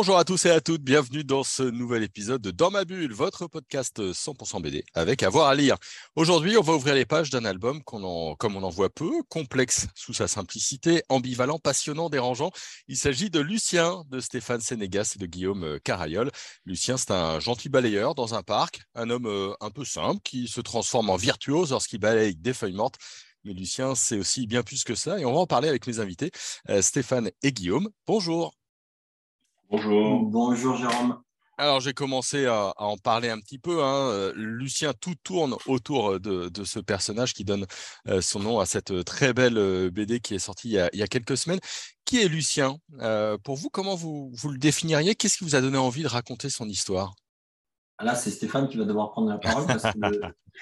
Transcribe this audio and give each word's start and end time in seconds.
Bonjour 0.00 0.16
à 0.16 0.24
tous 0.24 0.46
et 0.46 0.50
à 0.50 0.60
toutes, 0.60 0.82
bienvenue 0.82 1.24
dans 1.24 1.42
ce 1.42 1.64
nouvel 1.64 2.04
épisode 2.04 2.40
de 2.40 2.52
Dans 2.52 2.70
ma 2.70 2.84
bulle, 2.84 3.12
votre 3.12 3.48
podcast 3.48 3.98
100% 3.98 4.62
BD 4.62 4.84
avec 4.94 5.24
avoir 5.24 5.48
à, 5.48 5.56
lire. 5.56 5.76
Aujourd'hui, 6.14 6.56
on 6.56 6.62
va 6.62 6.74
ouvrir 6.74 6.94
les 6.94 7.04
pages 7.04 7.30
d'un 7.30 7.44
album 7.44 7.82
comme 7.82 8.04
on 8.04 8.36
en 8.62 8.68
voit 8.68 8.90
peu, 8.90 9.24
complexe 9.28 9.88
sous 9.96 10.14
sa 10.14 10.28
simplicité, 10.28 11.02
ambivalent, 11.08 11.58
passionnant, 11.58 12.10
dérangeant. 12.10 12.52
Il 12.86 12.96
s'agit 12.96 13.28
de 13.28 13.40
Lucien 13.40 14.04
de 14.08 14.20
Stéphane 14.20 14.60
Sénégas 14.60 15.14
et 15.16 15.18
de 15.18 15.26
Guillaume 15.26 15.64
euh, 15.64 15.78
Carayol. 15.82 16.30
Lucien, 16.64 16.96
c'est 16.96 17.10
un 17.10 17.40
gentil 17.40 17.68
balayeur 17.68 18.14
dans 18.14 18.36
un 18.36 18.44
parc, 18.44 18.82
un 18.94 19.10
homme 19.10 19.26
euh, 19.26 19.52
un 19.60 19.70
peu 19.70 19.84
simple 19.84 20.20
qui 20.22 20.46
se 20.46 20.60
transforme 20.60 21.10
en 21.10 21.16
virtuose 21.16 21.72
lorsqu'il 21.72 21.98
balaye 21.98 22.36
des 22.36 22.54
feuilles 22.54 22.72
mortes. 22.72 22.98
Mais 23.42 23.52
Lucien, 23.52 23.96
c'est 23.96 24.16
aussi 24.16 24.46
bien 24.46 24.62
plus 24.62 24.84
que 24.84 24.94
ça 24.94 25.18
et 25.18 25.24
on 25.24 25.32
va 25.32 25.40
en 25.40 25.48
parler 25.48 25.68
avec 25.68 25.88
mes 25.88 25.98
invités, 25.98 26.30
euh, 26.68 26.82
Stéphane 26.82 27.32
et 27.42 27.50
Guillaume. 27.50 27.88
Bonjour. 28.06 28.57
Bonjour. 29.70 30.22
Bonjour 30.22 30.76
Jérôme. 30.76 31.20
Alors 31.58 31.80
j'ai 31.80 31.92
commencé 31.92 32.46
à, 32.46 32.72
en 32.76 32.96
parler 32.96 33.28
un 33.28 33.40
petit 33.40 33.58
peu. 33.58 33.82
Hein. 33.82 34.10
Euh, 34.10 34.32
Lucien, 34.36 34.92
tout 34.92 35.14
tourne 35.22 35.56
autour 35.66 36.20
de, 36.20 36.50
ce 36.64 36.78
personnage 36.78 37.34
qui 37.34 37.44
donne 37.44 37.66
euh, 38.06 38.20
son 38.20 38.40
nom 38.40 38.60
à 38.60 38.66
cette 38.66 39.04
très 39.04 39.32
belle 39.32 39.58
euh, 39.58 39.90
BD 39.90 40.20
qui 40.20 40.34
est 40.34 40.38
sortie 40.38 40.68
il 40.68 40.98
y 40.98 41.02
a, 41.02 41.06
quelques 41.06 41.36
semaines. 41.36 41.60
Qui 42.04 42.22
est 42.22 42.28
Lucien? 42.28 42.76
Pour 43.44 43.56
vous, 43.56 43.68
comment 43.68 43.94
vous, 43.94 44.30
vous 44.32 44.50
le 44.50 44.58
définiriez? 44.58 45.14
Qu'est-ce 45.14 45.38
qui 45.38 45.44
vous 45.44 45.56
a 45.56 45.60
donné 45.60 45.76
envie 45.76 46.02
de 46.02 46.08
raconter 46.08 46.48
son 46.48 46.68
histoire? 46.68 47.14
Ah, 47.98 48.04
Là, 48.04 48.14
c'est 48.14 48.30
Stéphane 48.30 48.68
qui 48.68 48.76
va 48.78 48.84
devoir 48.84 49.10
prendre 49.10 49.28
la 49.28 49.38
parole 49.38 49.66
parce 49.66 49.82
que 49.82 49.98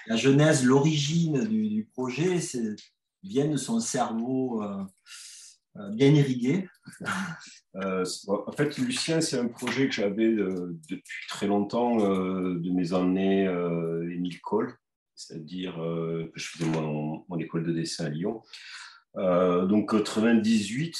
la 0.06 0.16
genèse, 0.16 0.64
l'origine 0.64 1.44
du, 1.44 1.88
projet 1.92 2.40
vient 3.22 3.48
de 3.48 3.56
son 3.56 3.78
cerveau 3.80 4.62
euh, 4.62 4.84
bien 5.92 6.14
irrigué. 6.14 6.68
Euh, 7.74 8.06
en 8.28 8.52
fait, 8.52 8.78
Lucien, 8.78 9.20
c'est 9.20 9.38
un 9.38 9.48
projet 9.48 9.86
que 9.86 9.92
j'avais 9.92 10.24
euh, 10.24 10.74
depuis 10.88 11.26
très 11.28 11.46
longtemps 11.46 11.98
de 11.98 12.70
mes 12.70 12.94
années 12.94 13.44
Émile 13.44 14.40
Cole, 14.40 14.72
c'est-à-dire 15.14 15.74
que 15.74 16.30
je 16.34 16.48
faisais 16.48 16.70
mon, 16.70 17.22
école 17.38 17.64
de 17.64 17.72
dessin 17.72 18.06
à 18.06 18.08
Lyon. 18.08 18.40
donc, 19.14 19.90
98, 19.90 20.98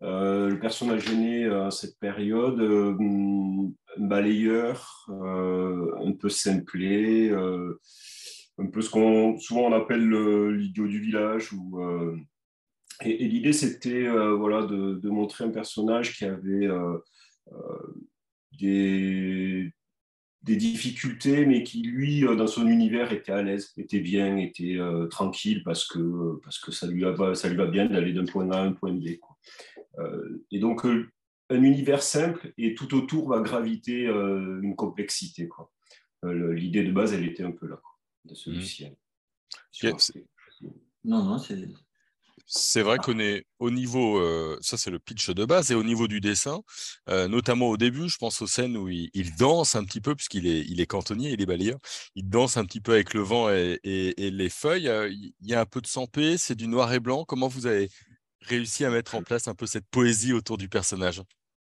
le 0.00 0.54
personnage 0.54 1.10
est 1.10 1.16
né 1.16 1.44
à 1.44 1.70
cette 1.70 1.98
période, 1.98 2.58
un 2.62 3.68
balayeur, 3.98 5.10
un 5.10 6.12
peu 6.12 6.30
simplé, 6.30 7.32
un 7.32 8.66
peu 8.66 8.80
ce 8.80 8.88
qu'on 8.88 9.36
souvent 9.36 9.66
on 9.66 9.72
appelle 9.74 10.08
l'idiot 10.08 10.86
du 10.86 11.00
village 11.00 11.52
ou 11.52 11.78
et, 13.04 13.28
l'idée, 13.28 13.52
c'était 13.52 14.06
euh, 14.06 14.34
voilà, 14.34 14.66
de, 14.66 15.08
montrer 15.08 15.44
un 15.44 15.50
personnage 15.50 16.16
qui 16.16 16.24
avait 16.24 16.66
euh, 16.66 16.98
euh, 17.52 17.94
des, 18.58 19.72
des, 20.42 20.56
difficultés, 20.56 21.46
mais 21.46 21.62
qui, 21.62 21.82
lui, 21.82 22.22
dans 22.22 22.46
son 22.46 22.66
univers, 22.66 23.12
était 23.12 23.32
à 23.32 23.42
l'aise, 23.42 23.72
était 23.76 24.00
bien, 24.00 24.36
était 24.36 24.78
tranquille, 25.10 25.62
parce 25.64 25.86
que, 25.86 26.40
parce 26.42 26.58
que 26.58 26.72
ça, 26.72 26.86
lui 26.86 27.02
va, 27.02 27.34
ça 27.34 27.48
lui 27.48 27.56
va 27.56 27.66
bien 27.66 27.86
d'aller 27.86 28.12
d'un 28.12 28.26
point 28.26 28.50
A 28.50 28.58
à 28.58 28.64
un 28.64 28.72
point 28.72 28.92
B. 28.92 29.18
et 30.50 30.58
donc, 30.58 30.84
un 30.84 31.62
univers 31.62 32.02
simple, 32.02 32.52
et 32.56 32.74
tout 32.74 32.94
autour 32.94 33.28
va 33.28 33.40
graviter 33.40 34.06
une 34.06 34.74
complexité. 34.76 35.48
L'idée 36.24 36.84
de 36.84 36.92
base, 36.92 37.12
elle 37.12 37.26
était 37.26 37.44
un 37.44 37.52
peu 37.52 37.68
là, 37.68 37.80
de 38.24 38.34
celui-ci. 38.34 38.86
Mmh. 39.82 39.90
Non, 41.04 41.24
non, 41.24 41.38
c'est 41.38 41.56
c'est 42.46 42.82
vrai 42.82 42.98
qu'on 42.98 43.18
est 43.18 43.46
au 43.58 43.70
niveau, 43.70 44.18
euh, 44.18 44.58
ça 44.60 44.76
c'est 44.76 44.90
le 44.90 44.98
pitch 44.98 45.30
de 45.30 45.44
base, 45.44 45.70
et 45.70 45.74
au 45.74 45.82
niveau 45.82 46.08
du 46.08 46.20
dessin, 46.20 46.62
euh, 47.08 47.28
notamment 47.28 47.68
au 47.68 47.76
début, 47.76 48.08
je 48.08 48.18
pense 48.18 48.42
aux 48.42 48.46
scènes 48.46 48.76
où 48.76 48.88
il, 48.88 49.36
danse 49.38 49.74
un 49.74 49.84
petit 49.84 50.00
peu, 50.00 50.14
puisqu'il 50.14 50.46
est, 50.46 50.60
il 50.60 50.80
est 50.80 50.86
cantonnier, 50.86 51.30
il 51.30 51.40
est 51.40 51.46
balayeur, 51.46 51.78
il 52.14 52.28
danse 52.28 52.56
un 52.56 52.64
petit 52.64 52.80
peu 52.80 52.92
avec 52.92 53.14
le 53.14 53.20
vent 53.20 53.48
et, 53.50 53.80
les 53.84 54.48
feuilles. 54.48 54.88
Euh, 54.88 55.08
il 55.10 55.34
y 55.40 55.54
a 55.54 55.60
un 55.60 55.66
peu 55.66 55.80
de 55.80 55.86
sampé, 55.86 56.36
c'est 56.36 56.54
du 56.54 56.68
noir 56.68 56.92
et 56.92 57.00
blanc. 57.00 57.24
Comment 57.24 57.48
vous 57.48 57.66
avez 57.66 57.88
réussi 58.40 58.84
à 58.84 58.90
mettre 58.90 59.14
en 59.14 59.22
place 59.22 59.48
un 59.48 59.54
peu 59.54 59.66
cette 59.66 59.86
poésie 59.90 60.32
autour 60.32 60.58
du 60.58 60.68
personnage? 60.68 61.22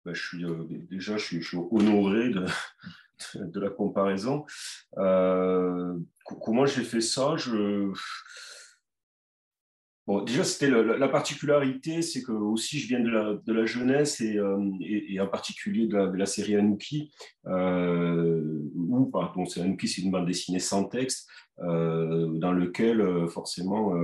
Bah, 0.04 0.12
je 0.14 0.26
suis, 0.26 0.44
Déjà, 0.90 1.16
je 1.16 1.38
suis, 1.40 1.56
honoré 1.70 2.30
de, 2.30 2.46
de, 3.34 3.60
la 3.60 3.70
comparaison. 3.70 4.46
comment 4.94 6.66
j'ai 6.66 6.84
fait 6.84 7.00
ça? 7.00 7.36
Je 7.36 7.92
Bon, 10.08 10.22
déjà, 10.22 10.42
c'était 10.42 10.68
la, 10.68 11.08
particularité, 11.08 12.02
c'est 12.02 12.22
que 12.22 12.32
aussi 12.32 12.80
je 12.80 12.88
viens 12.88 12.98
de 12.98 13.08
la, 13.08 13.34
de 13.34 13.52
la 13.52 13.66
jeunesse 13.66 14.20
et, 14.20 14.36
euh, 14.36 14.58
et, 14.80 15.20
en 15.20 15.28
particulier 15.28 15.86
de 15.86 15.96
la, 15.96 16.26
série 16.26 16.56
Anouki, 16.56 17.12
euh, 17.46 18.62
où, 18.74 19.06
pardon, 19.06 19.44
c'est 19.44 19.60
Anouki, 19.60 19.86
c'est 19.86 20.02
une 20.02 20.10
bande 20.10 20.26
dessinée 20.26 20.58
sans 20.58 20.84
texte, 20.84 21.28
euh, 21.60 22.26
dans 22.32 22.50
lequel 22.50 23.00
euh, 23.00 23.28
forcément 23.28 23.94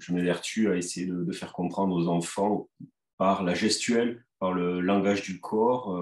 je 0.00 0.12
m'évertue 0.12 0.70
à 0.70 0.76
essayer 0.76 1.06
de, 1.06 1.32
faire 1.32 1.54
comprendre 1.54 1.96
aux 1.96 2.08
enfants 2.08 2.68
par 3.16 3.42
la 3.42 3.54
gestuelle, 3.54 4.26
par 4.38 4.52
le 4.52 4.80
langage 4.80 5.22
du 5.22 5.40
corps, 5.40 5.98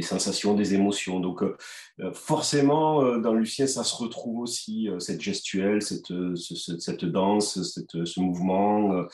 des 0.00 0.06
sensations, 0.06 0.54
des 0.54 0.74
émotions. 0.74 1.20
Donc 1.20 1.42
euh, 1.42 1.56
euh, 2.00 2.12
forcément, 2.12 3.04
euh, 3.04 3.18
dans 3.18 3.34
Lucien, 3.34 3.66
ça 3.66 3.84
se 3.84 3.94
retrouve 3.94 4.40
aussi, 4.40 4.88
cette 4.98 5.20
gestuelle, 5.20 5.82
cette, 5.82 6.12
cette 6.36 7.04
danse, 7.04 7.62
cette, 7.62 8.04
ce 8.04 8.20
mouvement. 8.20 9.04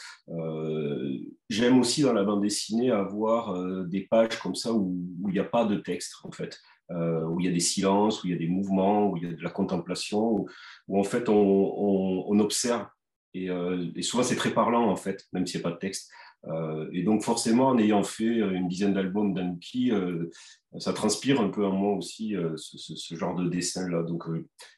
J'aime 1.48 1.80
aussi 1.80 2.02
dans 2.02 2.12
la 2.12 2.24
bande 2.24 2.42
dessinée 2.42 2.90
avoir 2.90 3.42
des 3.86 4.02
pages 4.02 4.38
comme 4.38 4.54
ça 4.54 4.72
où 4.72 4.94
il 5.26 5.32
n'y 5.32 5.38
a 5.38 5.44
pas 5.44 5.64
de 5.64 5.76
texte, 5.76 6.14
en 6.22 6.30
fait. 6.30 6.60
où 6.90 7.40
il 7.40 7.46
y 7.46 7.48
a 7.48 7.52
des 7.52 7.60
silences, 7.60 8.22
où 8.22 8.28
il 8.28 8.32
y 8.32 8.36
a 8.36 8.38
des 8.38 8.48
mouvements, 8.48 9.10
où 9.10 9.16
il 9.16 9.24
y 9.24 9.26
a 9.26 9.32
de 9.32 9.42
la 9.42 9.50
contemplation, 9.50 10.46
où, 10.88 11.00
en 11.00 11.04
fait 11.04 11.28
on, 11.28 12.38
observe. 12.38 12.86
Et, 13.34 13.48
et 13.96 14.02
souvent 14.02 14.22
c'est 14.22 14.36
très 14.36 14.54
parlant 14.54 14.88
en 14.88 14.96
fait, 14.96 15.26
même 15.32 15.46
s'il 15.46 15.60
n'y 15.60 15.66
a 15.66 15.68
pas 15.68 15.74
de 15.74 15.80
texte. 15.80 16.10
Euh, 16.48 16.88
et 16.92 17.02
donc 17.02 17.22
forcément, 17.22 17.68
en 17.68 17.78
ayant 17.78 18.02
fait 18.02 18.24
une 18.24 18.68
dizaine 18.68 18.94
d'albums 18.94 19.34
d'Anouki, 19.34 19.90
euh, 19.90 20.30
ça 20.78 20.92
transpire 20.92 21.40
un 21.40 21.48
peu 21.48 21.66
en 21.66 21.72
moi 21.72 21.94
aussi 21.94 22.36
euh, 22.36 22.56
ce, 22.56 23.14
genre 23.14 23.34
de 23.34 23.48
dessin-là. 23.48 24.02
Donc 24.02 24.24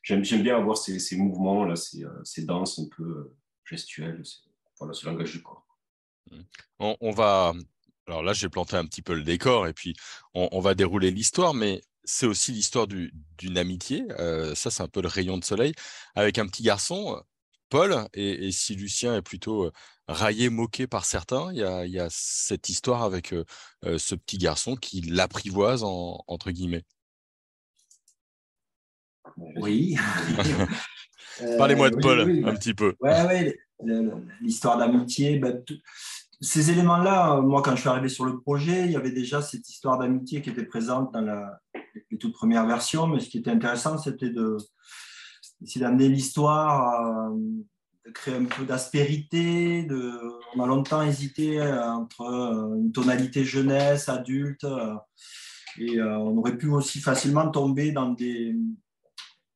j'aime 0.02 0.22
bien 0.22 0.56
avoir 0.56 0.78
ces, 0.78 1.16
mouvements-là, 1.16 1.74
ces, 1.76 2.44
danses 2.44 2.78
un 2.78 2.88
peu 2.96 3.32
gestuelles, 3.64 4.22
voilà, 4.78 4.94
ce 4.94 5.06
langage 5.06 5.32
du 5.32 5.42
corps. 5.42 5.66
Mmh. 6.30 6.40
On, 6.78 7.10
va... 7.10 7.52
Alors 8.06 8.22
là, 8.22 8.32
j'ai 8.32 8.48
planté 8.48 8.76
un 8.76 8.86
petit 8.86 9.02
peu 9.02 9.14
le 9.14 9.22
décor 9.22 9.66
et 9.66 9.72
puis 9.72 9.94
on, 10.34 10.60
va 10.60 10.74
dérouler 10.74 11.10
l'histoire, 11.10 11.52
mais 11.52 11.82
c'est 12.04 12.26
aussi 12.26 12.52
l'histoire 12.52 12.86
d'une 12.86 13.58
amitié. 13.58 14.04
ça, 14.54 14.70
c'est 14.70 14.82
un 14.82 14.88
peu 14.88 15.02
le 15.02 15.08
rayon 15.08 15.36
de 15.36 15.44
soleil 15.44 15.74
avec 16.14 16.38
un 16.38 16.46
petit 16.46 16.62
garçon 16.62 17.22
Paul, 17.68 18.06
et, 18.14 18.50
si 18.52 18.74
Lucien 18.74 19.16
est 19.16 19.22
plutôt 19.22 19.70
raillé, 20.06 20.50
moqué 20.50 20.86
par 20.86 21.04
certains, 21.04 21.52
il 21.52 21.58
y 21.90 21.98
a, 21.98 22.06
cette 22.10 22.68
histoire 22.68 23.02
avec 23.02 23.34
ce 23.84 24.14
petit 24.14 24.38
garçon 24.38 24.76
qui 24.76 25.02
l'apprivoise, 25.02 25.82
entre 25.84 26.50
guillemets. 26.50 26.84
Oui. 29.56 29.96
Parlez-moi 31.58 31.90
de 31.90 31.96
Paul 31.96 32.20
un 32.46 32.54
petit 32.54 32.74
peu. 32.74 32.94
Oui, 33.00 33.10
ouais, 33.10 33.58
l'histoire 34.40 34.78
d'amitié. 34.78 35.38
Bah, 35.38 35.50
ces 36.40 36.70
éléments-là, 36.70 37.40
moi, 37.40 37.62
quand 37.62 37.74
je 37.74 37.80
suis 37.80 37.88
arrivé 37.88 38.08
sur 38.08 38.24
le 38.24 38.40
projet, 38.40 38.84
il 38.84 38.92
y 38.92 38.96
avait 38.96 39.10
déjà 39.10 39.42
cette 39.42 39.68
histoire 39.68 39.98
d'amitié 39.98 40.40
qui 40.40 40.50
était 40.50 40.64
présente 40.64 41.12
dans 41.12 41.20
la, 41.20 41.60
les 42.10 42.18
toutes 42.18 42.34
premières 42.34 42.66
versions. 42.66 43.06
Mais 43.06 43.20
ce 43.20 43.28
qui 43.28 43.38
était 43.38 43.50
intéressant, 43.50 43.98
c'était 43.98 44.30
de, 44.30 44.56
essayer 45.62 45.80
d'amener 45.80 46.08
l'histoire, 46.08 47.30
euh, 47.30 47.36
de 48.06 48.10
créer 48.12 48.34
un 48.34 48.44
peu 48.44 48.64
d'aspérité. 48.64 49.86
On 50.54 50.62
a 50.62 50.66
longtemps 50.66 51.02
hésité 51.02 51.60
euh, 51.60 51.82
entre 51.84 52.22
euh, 52.22 52.76
une 52.76 52.92
tonalité 52.92 53.44
jeunesse, 53.44 54.08
adulte, 54.08 54.66
et 55.78 56.02
on 56.02 56.36
aurait 56.38 56.58
pu 56.58 56.68
aussi 56.68 56.98
facilement 56.98 57.50
tomber 57.50 57.92
dans 57.92 58.10
des, 58.10 58.56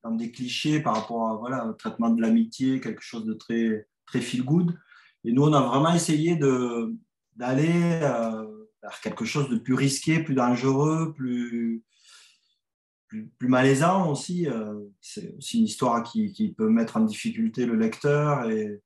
dans 0.04 0.12
des 0.12 0.30
clichés 0.30 0.78
par 0.78 0.94
rapport 0.94 1.28
à, 1.28 1.36
voilà, 1.36 1.66
au 1.66 1.72
traitement 1.72 2.10
de 2.10 2.22
l'amitié, 2.22 2.80
quelque 2.80 3.02
chose 3.02 3.24
de 3.24 3.32
très, 3.32 3.88
très 4.06 4.20
feel 4.20 4.44
good. 4.44 4.78
Et 5.24 5.32
nous, 5.32 5.42
on 5.42 5.52
a 5.52 5.60
vraiment 5.60 5.92
essayé 5.92 6.36
d'aller 6.36 7.98
vers 7.98 9.00
quelque 9.02 9.24
chose 9.24 9.48
de 9.48 9.56
plus 9.56 9.74
risqué, 9.74 10.22
plus 10.22 10.36
dangereux, 10.36 11.12
plus, 11.12 11.82
plus, 13.38 13.48
malaisant 13.48 14.10
aussi. 14.10 14.48
Euh, 14.48 14.74
c'est 15.00 15.34
aussi 15.36 15.58
une 15.58 15.64
histoire 15.64 16.02
qui, 16.02 16.32
qui, 16.32 16.52
peut 16.52 16.68
mettre 16.68 16.96
en 16.96 17.00
difficulté 17.00 17.66
le 17.66 17.76
lecteur. 17.76 18.48
Et, 18.50 18.80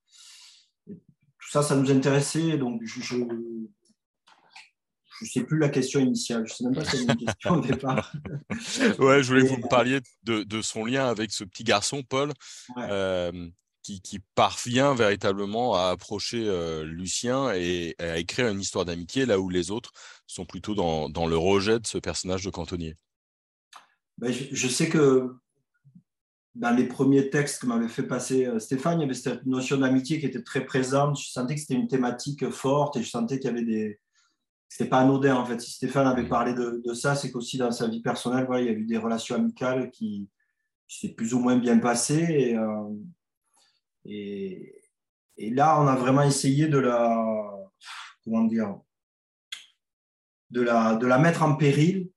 tout 0.87 1.51
ça, 1.51 1.63
ça 1.63 1.77
nous 1.77 1.91
intéressait. 1.93 2.59
Donc, 2.59 2.81
je, 2.85 3.17
ne 3.17 3.67
sais 5.23 5.45
plus 5.45 5.59
la 5.59 5.69
question 5.69 6.01
initiale. 6.01 6.45
Je 6.47 6.53
ne 6.53 6.57
sais 6.57 6.65
même 6.65 6.75
pas 6.75 6.85
si 6.85 6.97
c'est 6.97 7.05
une 7.05 7.17
question 7.17 7.53
au 7.53 7.61
départ. 7.61 8.13
ouais, 8.99 9.23
je 9.23 9.29
voulais 9.29 9.43
que 9.43 9.49
vous 9.49 9.59
me 9.59 9.69
parliez 9.69 10.01
de, 10.25 10.63
son 10.63 10.85
lien 10.85 11.07
avec 11.07 11.31
ce 11.31 11.45
petit 11.45 11.63
garçon, 11.63 12.03
Paul, 12.03 12.33
euh, 12.79 13.49
qui, 13.83 14.21
parvient 14.35 14.95
véritablement 14.95 15.77
à 15.77 15.91
approcher 15.91 16.49
euh, 16.49 16.85
Lucien 16.85 17.53
et 17.53 17.95
à 18.01 18.19
écrire 18.19 18.49
une 18.49 18.61
histoire 18.61 18.85
d'amitié 18.85 19.25
là 19.25 19.39
où 19.39 19.49
les 19.49 19.71
autres 19.71 19.93
sont 20.27 20.45
plutôt 20.45 20.75
dans, 20.75 21.27
le 21.27 21.37
rejet 21.37 21.79
de 21.79 21.87
ce 21.87 21.99
personnage 21.99 22.45
de 22.45 22.51
cantonnier. 22.51 22.97
Ben, 24.19 24.33
je, 24.33 24.69
sais 24.69 24.89
que 24.89 25.37
dans 26.55 26.75
les 26.75 26.87
premiers 26.87 27.29
textes 27.29 27.61
que 27.61 27.67
m'avait 27.67 27.89
fait 27.89 28.03
passer 28.03 28.47
euh, 28.47 28.59
Stéphane, 28.59 28.99
il 28.99 29.03
y 29.03 29.05
avait 29.05 29.15
cette 29.15 29.45
notion 29.45 29.77
d'amitié 29.77 30.19
qui 30.19 30.27
était 30.27 30.43
très 30.43 30.65
présente. 30.65 31.21
Je 31.21 31.29
sentais 31.29 31.55
que 31.55 31.61
c'était 31.61 31.75
une 31.75 31.89
thématique 31.89 32.49
forte 32.51 32.97
et 32.97 33.03
je 33.03 33.11
sentais 33.11 33.39
qu'il 33.39 33.51
y 33.51 33.53
avait 33.53 33.65
des. 33.65 34.01
C'était 34.69 34.89
pas 34.89 35.01
anodin 35.01 35.37
en 35.37 35.45
fait. 35.45 35.61
Si 35.61 35.73
Stéphane 35.73 36.07
avait 36.07 36.29
parlé 36.29 36.55
de, 36.55 36.95
ça, 36.95 37.15
c'est 37.15 37.31
qu'aussi 37.31 37.59
dans 37.59 37.71
sa 37.71 37.89
vie 37.89 38.01
personnelle, 38.01 38.47
voilà, 38.47 38.63
il 38.63 38.67
y 38.67 38.71
a 38.71 38.73
eu 38.73 38.87
des 38.87 38.99
relations 38.99 39.37
amicales 39.37 39.91
qui, 39.91 40.29
s'est 40.89 41.15
plus 41.15 41.35
ou 41.35 41.41
moins 41.41 41.57
bien 41.57 41.79
passées. 41.79 42.55
Euh, 42.55 42.95
et, 44.05 44.75
et, 45.37 45.51
là, 45.51 45.81
on 45.81 45.87
a 45.87 45.97
vraiment 45.97 46.23
essayé 46.23 46.69
de 46.69 46.79
la. 46.79 47.23
Comment 48.25 48.45
dire 48.45 48.81
de 50.51 50.61
la, 50.63 50.97
de 50.97 51.07
la 51.07 51.19
mettre 51.19 51.43
en 51.43 51.57
péril 51.57 52.11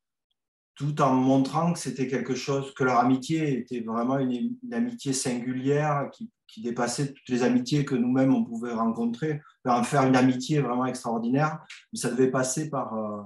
tout 0.80 1.02
en 1.02 1.14
montrant 1.14 1.74
que 1.74 1.80
c'était 1.80 2.08
quelque 2.08 2.36
chose, 2.36 2.74
que 2.74 2.86
leur 2.86 3.00
amitié 3.00 3.60
était 3.60 3.81
vraiment 3.81 4.18
une, 4.18 4.56
amitié 4.72 5.12
singulière 5.12 6.10
qui, 6.14 6.31
dépassait 6.64 7.14
toutes 7.14 7.28
les 7.30 7.44
amitiés 7.44 7.86
que 7.86 7.96
nous-mêmes 7.96 8.34
on 8.34 8.44
pouvait 8.46 8.74
rencontrer, 8.74 9.42
en 9.66 9.84
faire 9.84 10.04
une 10.04 10.16
amitié 10.16 10.62
vraiment 10.62 10.86
extraordinaire. 10.86 11.60
Mais 11.92 12.00
ça 12.00 12.10
devait 12.10 12.31
passer 12.31 12.70
par, 12.70 12.94
euh, 12.94 13.22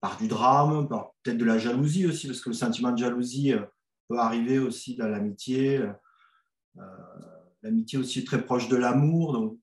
par 0.00 0.16
du 0.18 0.26
drame, 0.26 0.88
par 0.88 1.12
peut-être 1.22 1.38
de 1.38 1.44
la 1.44 1.58
jalousie 1.58 2.06
aussi, 2.06 2.26
parce 2.26 2.40
que 2.40 2.50
le 2.50 2.54
sentiment 2.54 2.90
de 2.90 2.98
jalousie 2.98 3.52
euh, 3.52 3.62
peut 4.08 4.18
arriver 4.18 4.58
aussi 4.58 4.96
dans 4.96 5.08
l'amitié. 5.08 5.80
Euh, 6.76 6.82
l'amitié 7.62 7.98
aussi 7.98 8.24
très 8.24 8.44
proche 8.44 8.68
de 8.68 8.76
l'amour, 8.76 9.32
donc 9.32 9.58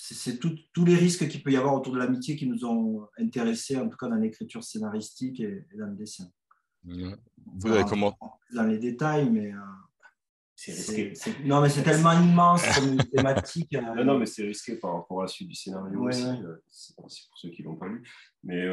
c'est 0.00 0.38
tous 0.38 0.84
les 0.84 0.94
risques 0.94 1.28
qu'il 1.28 1.42
peut 1.42 1.50
y 1.50 1.56
avoir 1.56 1.74
autour 1.74 1.92
de 1.92 1.98
l'amitié 1.98 2.36
qui 2.36 2.46
nous 2.46 2.64
ont 2.64 3.06
intéressés, 3.18 3.76
en 3.76 3.88
tout 3.88 3.96
cas 3.96 4.08
dans 4.08 4.16
l'écriture 4.16 4.62
scénaristique 4.62 5.40
et, 5.40 5.66
dans 5.76 5.86
le 5.86 5.96
dessin. 5.96 6.30
Vous 6.84 7.72
avez 7.72 7.84
comment 7.84 8.16
Dans 8.52 8.64
les 8.64 8.78
détails, 8.78 9.28
mais. 9.28 9.52
Euh, 9.52 9.58
c'est 10.54 10.72
risqué. 10.72 11.12
non, 11.44 11.60
mais 11.60 11.68
c'est 11.68 11.84
tellement 11.84 12.12
immense 12.12 12.64
comme 12.74 12.96
thématique. 12.96 13.74
Euh, 13.74 13.94
non, 13.94 14.04
non, 14.04 14.18
mais 14.18 14.26
c'est 14.26 14.42
risqué 14.42 14.74
par 14.76 14.94
rapport 14.94 15.20
à 15.20 15.24
la 15.24 15.28
suite 15.28 15.48
du 15.48 15.54
scénario 15.54 16.08
aussi. 16.08 16.26
Euh, 16.26 16.56
c'est 16.68 16.96
pour 16.96 17.08
ceux 17.10 17.50
qui 17.50 17.62
ne 17.62 17.68
l'ont 17.68 17.76
pas 17.76 17.86
lu. 17.86 18.02
Mais 18.42 18.66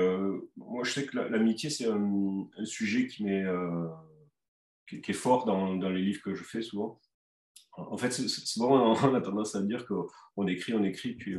moi, 0.55 0.83
je 0.83 0.91
sais 0.91 1.05
que 1.05 1.17
l'amitié, 1.17 1.69
c'est 1.69 1.87
un, 1.87 2.47
sujet 2.63 3.07
qui, 3.07 3.27
est, 3.27 3.45
qui, 4.87 5.11
est 5.11 5.13
fort 5.13 5.45
dans, 5.45 5.75
dans, 5.75 5.89
les 5.89 6.01
livres 6.01 6.21
que 6.23 6.33
je 6.33 6.43
fais 6.43 6.61
souvent. 6.61 6.99
En 7.77 7.97
fait, 7.97 8.11
souvent, 8.11 8.95
on 9.03 9.13
a 9.13 9.21
tendance 9.21 9.55
à 9.55 9.61
dire 9.61 9.85
qu'on 9.85 10.47
écrit, 10.47 10.73
on 10.73 10.83
écrit, 10.83 11.13
puis 11.13 11.35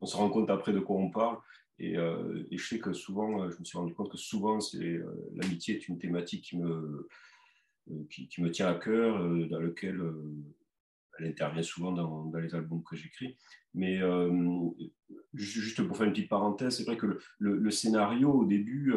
on 0.00 0.06
se 0.06 0.16
rend 0.16 0.30
compte 0.30 0.50
après 0.50 0.72
de 0.72 0.80
quoi 0.80 0.96
on 0.96 1.10
parle. 1.10 1.38
Euh, 1.80 2.44
et, 2.50 2.58
je 2.58 2.66
sais 2.66 2.78
que 2.78 2.92
souvent, 2.92 3.42
euh, 3.42 3.50
je 3.50 3.58
me 3.58 3.64
suis 3.64 3.78
rendu 3.78 3.94
compte 3.94 4.10
que 4.10 4.18
souvent, 4.18 4.58
euh, 4.74 5.30
l'amitié 5.34 5.76
est 5.76 5.88
une 5.88 5.98
thématique 5.98 6.44
qui 6.44 6.58
me, 6.58 7.08
qui, 8.10 8.42
me 8.42 8.50
tient 8.50 8.68
à 8.68 8.74
cœur, 8.74 9.18
dans 9.48 9.60
lequel 9.60 10.00
elle 11.18 11.26
intervient 11.26 11.62
souvent 11.62 11.92
dans, 11.92 12.30
les 12.38 12.54
albums 12.54 12.82
que 12.82 12.96
j'écris. 12.96 13.36
Mais 13.74 14.00
juste 15.32 15.82
pour 15.86 15.96
faire 15.96 16.06
une 16.06 16.12
petite 16.12 16.28
parenthèse, 16.28 16.76
c'est 16.76 16.84
vrai 16.84 16.96
que 16.96 17.18
le, 17.38 17.70
scénario, 17.70 18.30
au 18.30 18.44
début, 18.44 18.92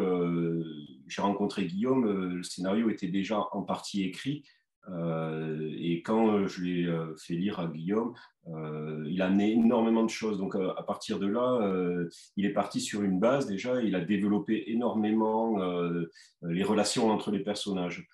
j'ai 1.07 1.22
rencontré 1.22 1.66
Guillaume, 1.66 2.36
le 2.36 2.44
scénario 2.44 2.89
était 2.89 3.07
déjà 3.07 3.48
en 3.54 3.62
partie 3.62 4.04
écrit. 4.04 4.44
Et 4.88 6.01
quand 6.04 6.48
je 6.48 6.63
l'ai 6.63 7.16
fait 7.18 7.36
lire 7.36 7.60
à 7.60 7.68
Guillaume, 7.68 8.13
euh, 8.48 9.06
il 9.07 9.22
a 9.22 9.28
amené 9.28 9.51
énormément 9.51 10.04
de 10.04 10.10
choses. 10.10 10.38
Donc, 10.38 10.56
euh, 10.56 10.74
à 10.78 10.83
partir 10.83 11.19
de 11.19 11.28
là, 11.28 11.60
euh, 11.62 12.10
il 12.38 12.45
est 12.45 12.54
parti 12.54 12.81
sur 12.81 13.04
une 13.04 13.19
base 13.19 13.48
déjà. 13.48 13.81
Il 13.81 13.95
a 13.95 14.01
développé 14.01 14.72
énormément 14.72 15.57
les 16.42 16.63
relations 16.63 17.10
entre 17.10 17.31
les 17.31 17.39
personnages. 17.39 18.07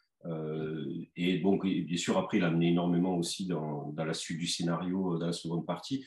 et 1.16 1.40
donc, 1.40 1.66
bien 1.66 1.98
sûr, 1.98 2.18
après, 2.18 2.38
il 2.38 2.44
a 2.44 2.48
amené 2.48 2.70
énormément 2.70 3.16
aussi 3.18 3.48
dans, 3.48 3.92
dans, 3.94 4.06
la 4.06 4.14
suite 4.14 4.40
du 4.40 4.48
scénario, 4.48 5.18
dans 5.18 5.28
la 5.28 5.34
seconde 5.34 5.66
partie. 5.66 6.06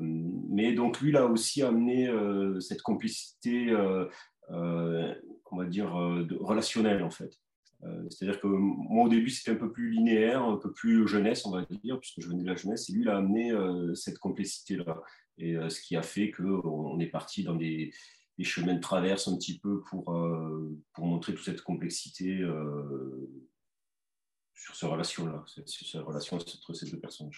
mais 0.00 0.72
donc, 0.74 1.00
lui, 1.00 1.10
il 1.10 1.16
a 1.16 1.26
aussi 1.26 1.62
amené 1.62 2.08
cette 2.60 2.82
complicité, 2.82 3.74
on 4.50 5.56
va 5.56 5.64
dire, 5.66 5.92
relationnelle, 6.40 7.02
en 7.02 7.10
fait. 7.10 7.38
Euh, 7.84 8.08
c'est-à-dire 8.10 8.40
que 8.40 8.46
moi, 8.46 9.06
au 9.06 9.08
début, 9.08 9.30
c'était 9.30 9.52
un 9.52 9.56
peu 9.56 9.70
plus 9.70 9.90
linéaire, 9.90 10.42
un 10.42 10.56
peu 10.56 10.72
plus 10.72 11.06
jeunesse, 11.06 11.46
on 11.46 11.52
va 11.52 11.64
dire, 11.64 11.98
puisque 12.00 12.20
je 12.20 12.28
venais 12.28 12.42
de 12.42 12.48
la 12.48 12.56
jeunesse, 12.56 12.88
et 12.88 12.92
lui, 12.92 13.02
il 13.02 13.08
a 13.08 13.18
amené 13.18 13.52
euh, 13.52 13.94
cette 13.94 14.18
complexité-là. 14.18 15.00
Et 15.38 15.56
euh, 15.56 15.68
ce 15.68 15.80
qui 15.80 15.96
a 15.96 16.02
fait 16.02 16.30
qu'on 16.32 16.98
est 16.98 17.06
parti 17.06 17.44
dans 17.44 17.54
des, 17.54 17.92
chemins 18.42 18.74
de 18.74 18.80
traverse 18.80 19.28
un 19.28 19.36
petit 19.36 19.58
peu 19.58 19.82
pour, 19.82 20.04
pour 20.92 21.06
montrer 21.06 21.34
toute 21.34 21.44
cette 21.44 21.62
complexité 21.62 22.40
sur 24.54 24.76
cette 24.76 24.88
relation-là, 24.88 25.42
sur 25.44 25.64
cette 25.66 26.02
relation 26.02 26.36
entre 26.36 26.72
ces 26.72 26.88
deux 26.88 27.00
personnes. 27.00 27.30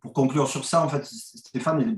Pour, 0.00 0.12
conclure 0.12 0.48
sur 0.48 0.64
ça, 0.64 0.84
en 0.84 0.88
fait, 0.88 1.04
Stéphane 1.04 1.80
est 1.80 1.96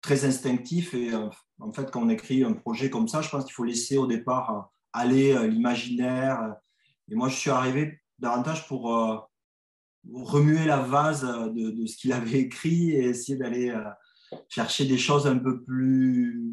très 0.00 0.24
instinctif 0.24 0.94
et 0.94 1.10
en 1.14 1.72
fait, 1.74 1.90
quand 1.90 2.02
on 2.02 2.08
écrit 2.08 2.44
un 2.44 2.54
projet 2.54 2.88
comme 2.88 3.08
ça, 3.08 3.20
je 3.20 3.28
pense 3.28 3.44
qu'il 3.44 3.52
faut 3.52 3.64
laisser 3.64 3.98
au 3.98 4.06
départ 4.06 4.72
aller 4.94 5.36
l'imaginaire 5.46 6.56
et 7.10 7.14
moi, 7.14 7.28
je 7.28 7.36
suis 7.36 7.50
arrivé 7.50 8.00
davantage 8.18 8.66
pour 8.66 8.94
euh, 8.94 9.18
remuer 10.12 10.64
la 10.64 10.78
vase 10.78 11.22
de, 11.22 11.86
ce 11.86 11.96
qu'il 11.96 12.12
avait 12.12 12.40
écrit 12.40 12.92
et 12.92 13.04
essayer 13.06 13.38
d'aller 13.38 13.70
euh, 13.70 13.84
chercher 14.48 14.86
des 14.86 14.98
choses 14.98 15.26
un 15.26 15.38
peu 15.38 15.62
plus 15.62 16.52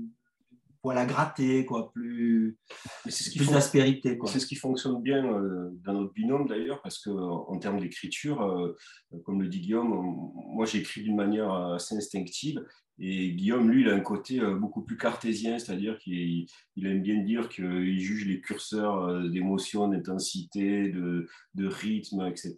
pour 0.81 0.91
la 0.91 1.05
gratter, 1.05 1.65
quoi, 1.65 1.93
plus, 1.93 2.57
c'est 3.05 3.23
ce 3.23 3.29
qui 3.29 3.37
plus 3.37 3.51
d'aspérité. 3.51 4.19
C'est 4.25 4.39
ce 4.39 4.45
qui 4.45 4.55
fonctionne 4.55 5.01
bien 5.01 5.25
euh, 5.25 5.69
dans 5.85 5.93
notre 5.93 6.11
binôme 6.11 6.45
d'ailleurs, 6.45 6.81
parce 6.81 6.99
qu'en 6.99 7.57
termes 7.57 7.79
d'écriture, 7.79 8.75
comme 9.23 9.41
le 9.41 9.47
dit 9.47 9.61
Guillaume, 9.61 9.87
moi 9.87 10.65
j'écris 10.65 11.03
d'une 11.03 11.15
manière 11.15 11.49
assez 11.53 11.95
instinctive 11.95 12.61
et 12.99 13.31
Guillaume, 13.31 13.71
lui, 13.71 13.81
il 13.81 13.89
a 13.89 13.95
un 13.95 14.01
côté 14.01 14.39
euh, 14.39 14.55
beaucoup 14.55 14.83
plus 14.83 14.97
cartésien, 14.97 15.57
c'est-à-dire 15.57 15.97
qu'il 15.97 16.47
aime 16.77 17.01
bien 17.01 17.23
dire 17.23 17.49
qu'il 17.49 17.99
juge 17.99 18.27
les 18.27 18.39
curseurs 18.39 19.05
euh, 19.05 19.29
d'émotion, 19.29 19.87
d'intensité, 19.87 20.89
de, 20.89 21.27
rythme, 21.57 22.27
etc. 22.27 22.55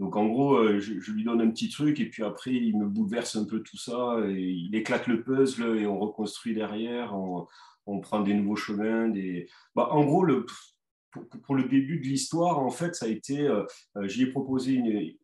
Donc, 0.00 0.16
en 0.16 0.26
gros, 0.26 0.54
euh, 0.56 0.78
je, 0.78 1.12
lui 1.12 1.24
donne 1.24 1.42
un 1.42 1.50
petit 1.50 1.68
truc 1.68 2.00
et 2.00 2.08
puis 2.08 2.22
après, 2.22 2.54
il 2.54 2.78
me 2.78 2.86
bouleverse 2.86 3.36
un 3.36 3.44
peu 3.44 3.62
tout 3.62 3.76
ça. 3.76 4.18
Et 4.26 4.40
il 4.40 4.74
éclate 4.74 5.06
le 5.08 5.22
puzzle 5.22 5.78
et 5.78 5.86
on 5.86 5.98
reconstruit 5.98 6.54
derrière, 6.54 7.14
on, 7.14 8.00
prend 8.00 8.20
des 8.20 8.34
nouveaux 8.34 8.56
chemins. 8.56 9.08
Des... 9.08 9.46
Bah, 9.74 9.88
en 9.90 10.04
gros, 10.04 10.26
pour, 11.44 11.54
le 11.54 11.64
début 11.64 11.98
de 11.98 12.06
l'histoire, 12.06 12.60
en 12.60 12.70
fait, 12.70 12.94
ça 12.94 13.06
a 13.06 13.08
été, 13.08 13.48
j'y 14.04 14.22
ai 14.22 14.26
proposé 14.26 15.18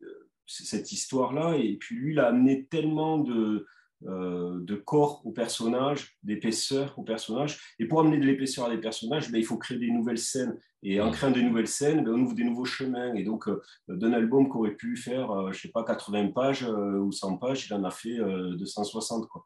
cette 0.45 0.91
histoire-là 0.91 1.57
et 1.57 1.75
puis 1.77 1.95
lui, 1.95 2.13
il 2.13 2.19
a 2.19 2.27
amené 2.27 2.65
tellement 2.65 3.17
de 3.17 3.65
euh, 4.07 4.59
de 4.59 4.75
corps 4.75 5.21
aux 5.25 5.31
personnages, 5.31 6.17
d'épaisseur 6.23 6.97
aux 6.97 7.03
personnages. 7.03 7.59
Et 7.79 7.85
pour 7.85 7.99
amener 7.99 8.17
de 8.17 8.25
l'épaisseur 8.25 8.65
à 8.65 8.69
des 8.69 8.77
personnages, 8.77 9.31
ben, 9.31 9.37
il 9.37 9.45
faut 9.45 9.57
créer 9.57 9.77
des 9.77 9.91
nouvelles 9.91 10.17
scènes. 10.17 10.57
Et 10.81 10.99
en 10.99 11.11
créant 11.11 11.31
des 11.31 11.43
nouvelles 11.43 11.67
scènes, 11.67 12.03
ben, 12.03 12.11
on 12.13 12.19
ouvre 12.21 12.35
des 12.35 12.43
nouveaux 12.43 12.65
chemins. 12.65 13.13
Et 13.13 13.23
donc, 13.23 13.47
euh, 13.47 13.61
d'un 13.87 14.13
album 14.13 14.49
qui 14.49 14.57
aurait 14.57 14.75
pu 14.75 14.97
faire, 14.97 15.27
je 15.27 15.47
euh, 15.47 15.51
je 15.53 15.61
sais 15.61 15.69
pas, 15.69 15.83
80 15.83 16.29
pages 16.29 16.63
ou 16.63 17.11
100 17.11 17.37
pages, 17.37 17.67
il 17.67 17.73
en 17.73 17.83
a 17.83 17.91
fait 17.91 18.17
260. 18.17 19.27
Quoi. 19.27 19.45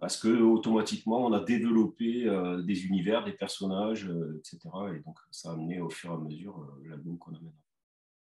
parce 0.00 0.16
que 0.16 0.28
automatiquement, 0.28 1.26
on 1.26 1.32
a 1.32 1.40
développé 1.40 2.30
des 2.64 2.86
univers, 2.86 3.24
des 3.24 3.32
personnages, 3.32 4.08
etc. 4.38 4.58
Et 4.94 5.00
donc, 5.00 5.16
ça 5.30 5.50
a 5.50 5.52
amené 5.52 5.80
au 5.80 5.90
fur 5.90 6.10
et 6.10 6.14
à 6.14 6.18
mesure 6.18 6.66
l'album 6.84 7.18
qu'on 7.18 7.32
a 7.32 7.34
maintenant. 7.34 7.69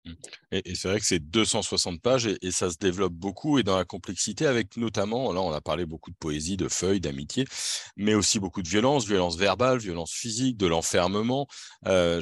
Mmh. 0.06 0.12
Et, 0.52 0.74
c'est 0.74 0.88
vrai 0.88 1.00
que 1.00 1.06
c'est 1.06 1.18
260 1.18 2.00
pages 2.00 2.26
et, 2.26 2.50
ça 2.50 2.70
se 2.70 2.76
développe 2.78 3.12
beaucoup 3.12 3.58
et 3.58 3.62
dans 3.62 3.76
la 3.76 3.84
complexité 3.84 4.46
avec 4.46 4.76
notamment, 4.76 5.32
là 5.32 5.40
on 5.40 5.52
a 5.52 5.60
parlé 5.60 5.86
beaucoup 5.86 6.10
de 6.10 6.16
poésie, 6.16 6.56
de 6.56 6.68
feuilles, 6.68 7.00
d'amitié, 7.00 7.44
mais 7.96 8.14
aussi 8.14 8.38
beaucoup 8.38 8.62
de 8.62 8.68
violence, 8.68 9.06
violence 9.06 9.36
verbale, 9.36 9.78
violence 9.78 10.12
physique, 10.12 10.56
de 10.56 10.66
l'enfermement, 10.66 11.46
euh, 11.86 12.20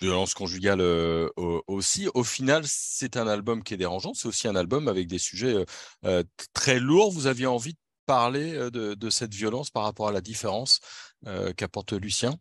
violence 0.00 0.34
conjugale 0.34 0.80
euh, 0.80 1.28
aussi. 1.66 2.08
Au 2.14 2.24
final, 2.24 2.62
c'est 2.66 3.16
un 3.16 3.26
album 3.26 3.62
qui 3.62 3.74
est 3.74 3.76
dérangeant, 3.78 4.14
c'est 4.14 4.28
aussi 4.28 4.48
un 4.48 4.56
album 4.56 4.88
avec 4.88 5.06
des 5.06 5.18
sujets 5.18 5.64
euh, 6.04 6.22
très 6.52 6.80
lourds. 6.80 7.10
Vous 7.12 7.26
aviez 7.26 7.46
envie 7.46 7.72
de 7.72 7.78
parler 8.06 8.52
de, 8.70 8.94
de, 8.94 9.10
cette 9.10 9.34
violence 9.34 9.70
par 9.70 9.84
rapport 9.84 10.08
à 10.08 10.12
la 10.12 10.20
différence 10.20 10.80
qu'apporte 11.56 11.92
Lucien? 11.92 12.34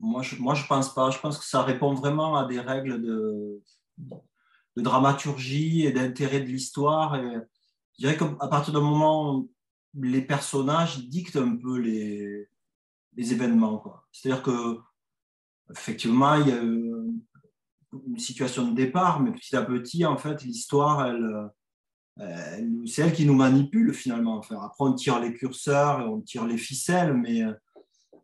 Moi, 0.00 0.22
je 0.22 0.36
ne 0.36 0.66
pense 0.66 0.94
pas. 0.94 1.10
Je 1.10 1.18
pense 1.18 1.38
que 1.38 1.44
ça 1.44 1.62
répond 1.62 1.94
vraiment 1.94 2.36
à 2.36 2.46
des 2.46 2.60
règles 2.60 3.00
de, 3.00 3.62
de 3.98 4.82
dramaturgie 4.82 5.86
et 5.86 5.92
d'intérêt 5.92 6.40
de 6.40 6.46
l'histoire. 6.46 7.16
Je 7.16 7.40
dirais 7.98 8.16
qu'à 8.16 8.48
partir 8.48 8.74
du 8.74 8.80
moment 8.80 9.46
les 9.96 10.22
personnages 10.22 11.06
dictent 11.06 11.36
un 11.36 11.56
peu 11.56 11.78
les, 11.78 12.48
les 13.16 13.32
événements. 13.32 13.82
C'est-à-dire 14.12 14.42
que 14.42 14.78
effectivement, 15.70 16.34
il 16.34 16.48
y 16.48 16.52
a 16.52 16.60
une 16.60 18.18
situation 18.18 18.68
de 18.68 18.74
départ, 18.74 19.20
mais 19.20 19.32
petit 19.32 19.54
à 19.56 19.62
petit, 19.62 20.04
en 20.04 20.16
fait, 20.16 20.42
l'histoire, 20.42 21.06
elle, 21.06 21.50
c'est 22.86 23.02
elle 23.02 23.12
qui 23.12 23.24
nous 23.24 23.34
manipule 23.34 23.94
finalement. 23.94 24.36
Enfin, 24.38 24.56
après, 24.56 24.84
on 24.84 24.94
tire 24.94 25.20
les 25.20 25.32
curseurs, 25.32 26.00
on 26.12 26.20
tire 26.20 26.46
les 26.46 26.58
ficelles, 26.58 27.14
mais 27.14 27.42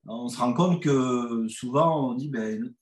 on 0.06 0.28
se 0.28 0.38
rend 0.38 0.52
compte 0.52 0.82
que 0.82 1.46
souvent, 1.48 2.10
on 2.10 2.14
dit, 2.14 2.28
ben, 2.28 2.72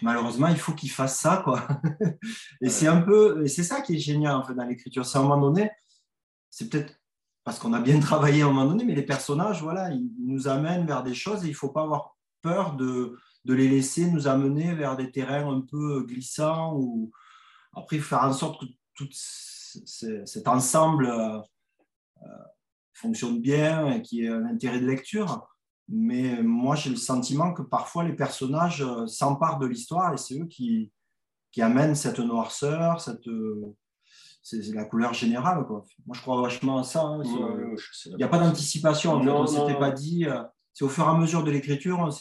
malheureusement, 0.00 0.48
il 0.48 0.56
faut 0.56 0.72
qu'il 0.72 0.90
fasse 0.90 1.18
ça. 1.18 1.42
Quoi. 1.44 1.66
et 2.60 2.68
c'est 2.68 2.86
un 2.86 3.00
peu, 3.00 3.46
c'est 3.46 3.62
ça 3.62 3.80
qui 3.80 3.96
est 3.96 3.98
génial 3.98 4.36
en 4.36 4.44
fait, 4.44 4.54
dans 4.54 4.64
l'écriture. 4.64 5.04
C'est 5.04 5.18
à 5.18 5.20
un 5.20 5.24
moment 5.24 5.50
donné, 5.50 5.70
c'est 6.50 6.68
peut-être 6.68 6.94
parce 7.44 7.58
qu'on 7.58 7.72
a 7.72 7.80
bien 7.80 7.98
travaillé 8.00 8.42
à 8.42 8.46
un 8.46 8.52
moment 8.52 8.66
donné, 8.66 8.84
mais 8.84 8.94
les 8.94 9.04
personnages, 9.04 9.62
voilà, 9.62 9.90
ils 9.90 10.10
nous 10.18 10.48
amènent 10.48 10.86
vers 10.86 11.02
des 11.02 11.14
choses 11.14 11.44
et 11.44 11.48
il 11.48 11.52
ne 11.52 11.56
faut 11.56 11.70
pas 11.70 11.82
avoir 11.82 12.16
peur 12.40 12.76
de, 12.76 13.18
de, 13.44 13.54
les 13.54 13.68
laisser 13.68 14.10
nous 14.10 14.26
amener 14.26 14.74
vers 14.74 14.96
des 14.96 15.10
terrains 15.10 15.48
un 15.48 15.60
peu 15.60 16.04
glissants. 16.04 16.76
Ou... 16.76 17.12
Après, 17.74 17.98
faire 17.98 18.24
en 18.24 18.32
sorte 18.32 18.60
que 18.60 18.66
tout 18.94 19.08
cet 19.12 20.48
ensemble 20.48 21.06
euh, 21.06 21.38
euh, 22.22 22.44
fonctionne 22.92 23.40
bien 23.40 23.92
et 23.92 24.02
qu'il 24.02 24.18
y 24.18 24.24
ait 24.24 24.28
un 24.28 24.44
intérêt 24.44 24.80
de 24.80 24.86
lecture. 24.86 25.48
Mais 25.94 26.42
moi, 26.42 26.74
j'ai 26.74 26.90
le 26.90 26.96
sentiment 26.96 27.52
que 27.52 27.62
parfois 27.62 28.04
les 28.04 28.14
personnages 28.14 28.82
euh, 28.82 29.06
s'emparent 29.06 29.58
de 29.58 29.66
l'histoire 29.66 30.14
et 30.14 30.16
c'est 30.16 30.38
eux 30.38 30.46
qui, 30.46 30.90
qui 31.50 31.60
amènent 31.60 31.94
cette 31.94 32.18
noirceur, 32.18 33.00
cette, 33.00 33.28
c'est 34.42 34.74
la 34.74 34.84
couleur 34.84 35.14
générale. 35.14 35.64
Quoi. 35.66 35.84
Moi, 36.06 36.16
je 36.16 36.20
crois 36.20 36.40
vachement 36.42 36.78
à 36.78 36.84
ça. 36.84 37.02
Hein, 37.02 37.22
il 38.06 38.16
n'y 38.16 38.24
a 38.24 38.28
pas 38.28 38.38
d'anticipation. 38.38 39.12
En 39.12 39.22
fait. 39.22 39.30
On 39.30 39.42
ne 39.42 39.46
s'était 39.46 39.78
pas 39.78 39.92
dit. 39.92 40.26
Euh, 40.26 40.42
c'est 40.74 40.84
au 40.84 40.88
fur 40.88 41.04
et 41.04 41.08
à 41.08 41.14
mesure 41.14 41.44
de 41.44 41.50
l'écriture, 41.50 42.12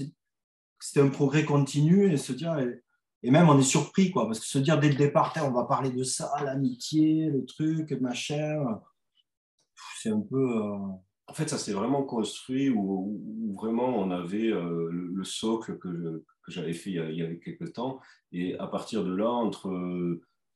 c'était 0.80 1.02
un 1.02 1.10
progrès 1.10 1.46
continu 1.46 2.12
et 2.12 2.18
se 2.18 2.34
dire. 2.34 2.58
Et, 3.24 3.32
même, 3.32 3.50
on 3.50 3.58
est 3.58 3.64
surpris, 3.64 4.12
quoi, 4.12 4.26
parce 4.26 4.40
que 4.40 4.46
se 4.46 4.58
dire 4.58 4.80
dès 4.80 4.90
le 4.90 4.96
départ, 4.96 5.34
on 5.44 5.52
va 5.52 5.64
parler 5.64 5.92
de 5.92 6.04
ça, 6.04 6.32
l'amitié, 6.44 7.30
le 7.30 7.46
truc, 7.46 7.92
machin, 8.02 8.80
c'est 10.00 10.10
un 10.10 10.22
peu. 10.22 10.58
Euh, 10.58 10.78
en 11.28 11.34
fait, 11.34 11.50
ça 11.50 11.58
s'est 11.58 11.74
vraiment 11.74 12.04
construit 12.04 12.70
où, 12.70 13.56
vraiment 13.58 14.00
on 14.00 14.12
avait 14.12 14.52
euh, 14.52 14.90
le, 14.92 15.24
socle 15.24 15.78
que, 15.78 16.24
j'avais 16.48 16.74
fait 16.74 16.90
il 16.92 17.16
y, 17.16 17.22
a, 17.22 17.36
quelques 17.36 17.74
temps. 17.74 18.00
Et 18.32 18.58
à 18.58 18.68
partir 18.68 19.04
de 19.04 19.16
là, 19.16 19.30
entre 19.30 19.70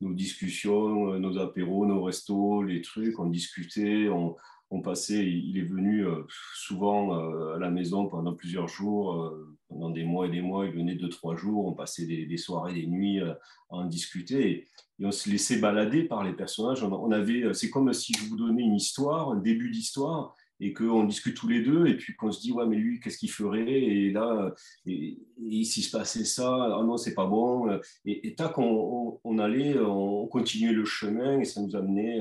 nos 0.01 0.13
discussions, 0.13 1.13
euh, 1.13 1.19
nos 1.19 1.37
apéros, 1.37 1.85
nos 1.85 2.03
restos, 2.03 2.63
les 2.63 2.81
trucs, 2.81 3.19
on 3.19 3.27
discutait, 3.27 4.09
on, 4.09 4.35
passait, 4.83 5.25
il 5.25 5.57
est 5.57 5.63
venu 5.63 6.05
euh, 6.05 6.23
souvent 6.53 7.17
euh, 7.17 7.55
à 7.55 7.59
la 7.59 7.71
maison 7.71 8.07
pendant 8.07 8.33
plusieurs 8.33 8.67
jours, 8.67 9.33
pendant 9.69 9.89
des 9.89 10.03
mois 10.03 10.27
et 10.27 10.29
des 10.29 10.41
mois, 10.41 10.65
il 10.65 10.73
venait 10.73 10.95
deux, 10.95 11.07
trois 11.07 11.37
jours, 11.37 11.65
on 11.65 11.71
passait 11.71 12.05
des, 12.05 12.37
soirées, 12.37 12.73
des 12.73 12.85
nuits 12.85 13.21
à 13.21 13.37
en 13.69 13.85
discuter. 13.85 14.51
Et, 14.99 15.05
on 15.05 15.11
se 15.11 15.29
laissait 15.29 15.59
balader 15.59 16.03
par 16.03 16.23
les 16.23 16.33
personnages. 16.33 16.83
On, 16.83 17.11
avait, 17.11 17.53
c'est 17.53 17.69
comme 17.69 17.91
si 17.93 18.13
je 18.13 18.29
vous 18.29 18.37
donnais 18.37 18.63
une 18.63 18.75
histoire, 18.75 19.29
un 19.29 19.37
début 19.37 19.69
d'histoire, 19.69 20.35
et 20.59 20.73
qu'on 20.73 21.03
discute 21.03 21.35
tous 21.35 21.47
les 21.47 21.61
deux, 21.61 21.87
et 21.87 21.97
puis 21.97 22.15
qu'on 22.15 22.31
se 22.31 22.41
dit, 22.41 22.51
ouais, 22.51 22.65
mais 22.65 22.77
lui, 22.77 22.99
qu'est-ce 22.99 23.17
qu'il 23.17 23.31
ferait? 23.31 23.69
Et 23.69 24.11
là, 24.11 24.53
et, 24.85 25.17
s'il 25.63 25.83
se 25.83 25.95
passait 25.95 26.25
ça, 26.25 26.49
ah 26.49 26.83
non, 26.83 26.97
c'est 26.97 27.13
pas 27.13 27.25
bon. 27.25 27.69
Et, 28.05 28.27
et 28.27 28.35
tac, 28.35 28.57
on, 28.57 29.39
allait, 29.39 29.77
on 29.79 30.27
continuait 30.27 30.73
le 30.73 30.85
chemin, 30.85 31.39
et 31.39 31.45
ça 31.45 31.61
nous 31.61 31.75
amenait 31.75 32.19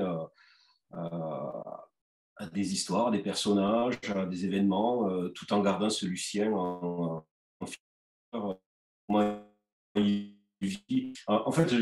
à, 0.91 1.87
des 2.53 2.73
histoires, 2.73 3.11
des 3.11 3.19
personnages, 3.19 3.99
des 4.29 4.45
événements, 4.45 5.09
euh, 5.09 5.29
tout 5.29 5.53
en 5.53 5.61
gardant 5.61 5.89
ce 5.89 6.05
Lucien 6.05 6.51
en, 6.51 7.25
en, 8.33 8.59
en 11.27 11.51
fait, 11.51 11.73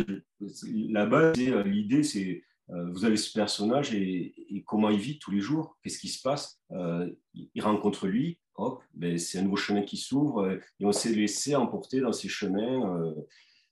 la 0.65 1.05
base, 1.05 1.37
l'idée, 1.37 2.03
c'est 2.03 2.29
euh, 2.29 2.41
vous 2.69 3.05
avez 3.05 3.17
ce 3.17 3.31
personnage 3.31 3.93
et, 3.93 4.63
comment 4.65 4.89
il 4.89 4.99
vit 4.99 5.19
tous 5.19 5.31
les 5.31 5.41
jours, 5.41 5.77
qu'est-ce 5.83 5.99
qui 5.99 6.07
se 6.07 6.21
passe? 6.21 6.59
Euh, 6.71 7.11
il 7.33 7.61
rencontre 7.61 8.07
lui, 8.07 8.39
hop, 8.55 8.81
ben, 8.93 9.17
c'est 9.17 9.39
un 9.39 9.43
nouveau 9.43 9.57
chemin 9.57 9.81
qui 9.81 9.97
s'ouvre 9.97 10.43
euh, 10.43 10.59
et 10.79 10.85
on 10.85 10.91
s'est 10.91 11.13
laissé 11.13 11.55
emporter 11.55 11.99
dans 11.99 12.13
ces 12.13 12.29
chemins 12.29 13.13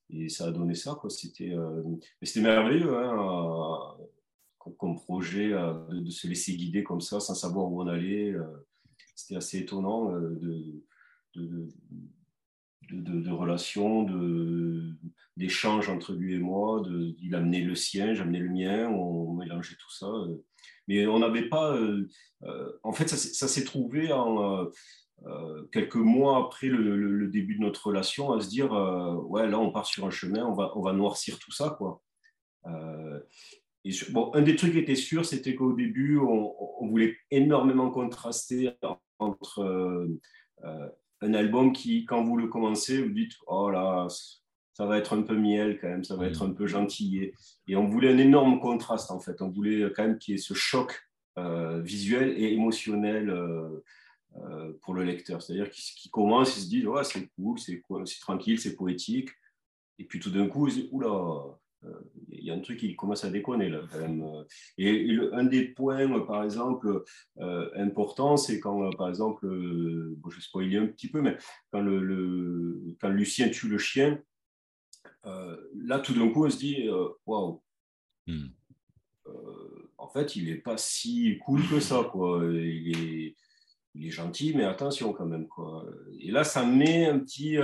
et 0.10 0.28
ça 0.28 0.48
a 0.48 0.52
donné 0.52 0.76
ça. 0.76 1.00
C'était, 1.08 1.56
c'était 2.22 2.42
merveilleux 2.42 2.94
hein, 2.98 3.96
comme, 4.78 4.96
projet 4.96 5.50
de, 5.50 6.10
se 6.10 6.28
laisser 6.28 6.56
guider 6.58 6.84
comme 6.84 7.02
ça 7.02 7.20
sans 7.20 7.36
savoir 7.36 7.72
où 7.72 7.82
on 7.82 7.88
allait. 7.88 8.36
c'était 9.16 9.38
assez 9.38 9.60
étonnant 9.60 10.12
de 10.12 10.84
de, 12.90 13.32
relations, 13.32 14.08
d'échanges 15.38 15.90
entre 15.90 16.14
lui 16.14 16.36
et 16.36 16.40
moi. 16.40 16.84
Il 17.22 17.36
amenait 17.36 17.62
le 17.62 17.76
sien, 17.76 18.14
j'amenais 18.14 18.40
le 18.40 18.50
mien, 18.50 18.90
on 18.90 19.34
mélangeait 19.34 19.76
tout 19.76 19.92
ça. 19.92 20.08
Mais 20.88 21.08
on 21.08 21.20
n'avait 21.20 21.48
pas. 21.48 21.76
Euh, 21.76 22.10
euh, 22.44 22.72
en 22.84 22.92
fait, 22.92 23.08
ça, 23.08 23.48
s'est 23.48 23.64
trouvé. 23.64 24.10
Euh, 24.12 25.68
quelques 25.72 25.96
mois 25.96 26.44
après 26.44 26.68
le, 26.68 27.28
début 27.28 27.56
de 27.56 27.62
notre 27.62 27.88
relation, 27.88 28.34
à 28.34 28.42
se 28.42 28.50
dire 28.50 28.72
ouais 29.30 29.48
là 29.48 29.60
on 29.60 29.72
part 29.72 29.86
sur 29.86 30.08
un 30.08 30.10
chemin, 30.10 30.44
on 30.44 30.82
va 30.82 30.94
noircir 30.94 31.38
tout 31.38 31.52
ça 31.52 31.76
quoi. 31.78 32.02
bon, 34.10 34.32
un 34.34 34.42
des 34.42 34.56
trucs 34.56 34.72
qui 34.72 34.80
était 34.80 34.96
sûr, 34.96 35.24
c'était 35.24 35.54
qu'au 35.54 35.74
début 35.74 36.18
on, 36.18 36.88
voulait 36.88 37.18
énormément 37.30 37.92
contraster 37.92 38.72
entre 39.20 40.10
un 41.22 41.34
album 41.34 41.74
qui, 41.74 42.06
quand 42.06 42.24
vous 42.24 42.38
le 42.38 42.48
commencez, 42.48 43.02
vous 43.02 43.14
dites 43.14 43.34
Oh 43.48 43.70
là, 43.70 44.08
ça 44.74 44.86
va 44.86 44.98
être 44.98 45.16
un 45.16 45.22
peu 45.22 45.36
miel 45.36 45.80
quand 45.80 45.90
même, 45.90 46.04
ça 46.04 46.16
va 46.16 46.26
être 46.26 46.44
un 46.44 46.52
peu 46.52 46.68
gentil. 46.68 47.32
Et 47.68 47.76
on 47.76 47.88
voulait 47.88 48.12
un 48.12 48.18
énorme 48.18 48.60
contraste 48.60 49.12
en 49.12 49.20
fait. 49.20 49.42
On 49.42 49.50
voulait 49.50 49.92
quand 49.96 50.04
même 50.04 50.18
qu'il 50.18 50.34
y 50.34 50.36
ait 50.36 50.42
ce 50.42 50.54
choc 50.54 51.00
euh, 51.38 51.82
visuel 51.82 52.34
et 52.38 52.54
émotionnel 52.54 53.30
euh, 53.30 53.84
euh, 54.38 54.74
pour 54.82 54.94
le 54.94 55.04
lecteur. 55.04 55.42
C'est-à-dire 55.42 55.70
qu'il 55.70 56.12
commence, 56.12 56.58
il 56.58 56.62
se 56.62 56.70
dit 56.70 56.88
ouais, 56.88 57.04
c'est 57.04 57.28
cool, 57.36 57.60
c'est 57.60 58.20
tranquille, 58.20 58.60
c'est 58.60 58.76
poétique. 58.76 59.30
Et 60.00 60.06
puis 60.06 60.20
tout 60.20 60.32
d'un 60.32 60.48
coup, 60.48 60.68
il 60.68 60.74
se 60.74 60.80
dit 60.80 60.90
Oula, 60.92 61.60
y 62.52 62.54
a 62.54 62.58
un 62.58 62.62
truc 62.62 62.80
qui 62.80 62.96
commence 62.96 63.24
à 63.24 63.30
déconner 63.30 63.70
là 63.70 63.82
quand 63.92 64.00
même. 64.00 64.24
Et, 64.78 65.18
un 65.34 65.44
des 65.44 65.66
points, 65.66 66.08
par 66.22 66.44
exemple, 66.44 67.04
euh, 67.40 67.70
important, 67.76 68.38
c'est 68.38 68.60
quand, 68.60 68.90
par 68.92 69.10
exemple, 69.10 69.48
bon, 70.18 70.30
je 70.30 70.42
spoiler 70.42 70.78
un 70.78 70.88
petit 70.88 71.10
peu, 71.10 71.22
mais 71.22 71.38
quand, 71.72 71.82
le, 71.82 72.82
quand 73.00 73.10
Lucien 73.10 73.50
tue 73.50 73.68
le 73.68 73.78
chien, 73.78 74.20
euh, 75.26 75.56
là 75.76 76.00
tout 76.00 76.14
d'un 76.14 76.30
coup 76.30 76.46
on 76.46 76.50
se 76.50 76.58
dit 76.58 76.88
euh, 76.88 77.10
waouh. 77.26 77.62
Hmm. 78.28 78.48
en 79.98 80.08
fait, 80.08 80.36
il 80.36 80.46
n'est 80.46 80.56
pas 80.56 80.78
si 80.78 81.38
cool 81.46 81.68
que 81.68 81.80
ça, 81.80 82.08
quoi. 82.12 82.44
Il 82.46 82.98
est, 82.98 83.36
il 83.96 84.08
est 84.08 84.12
gentil, 84.12 84.54
mais 84.56 84.64
attention 84.64 85.12
quand 85.14 85.26
même, 85.26 85.48
quoi. 85.48 85.86
Et 86.20 86.32
là, 86.32 86.44
ça 86.44 86.66
met 86.66 87.08
un 87.08 87.20
petit, 87.20 87.58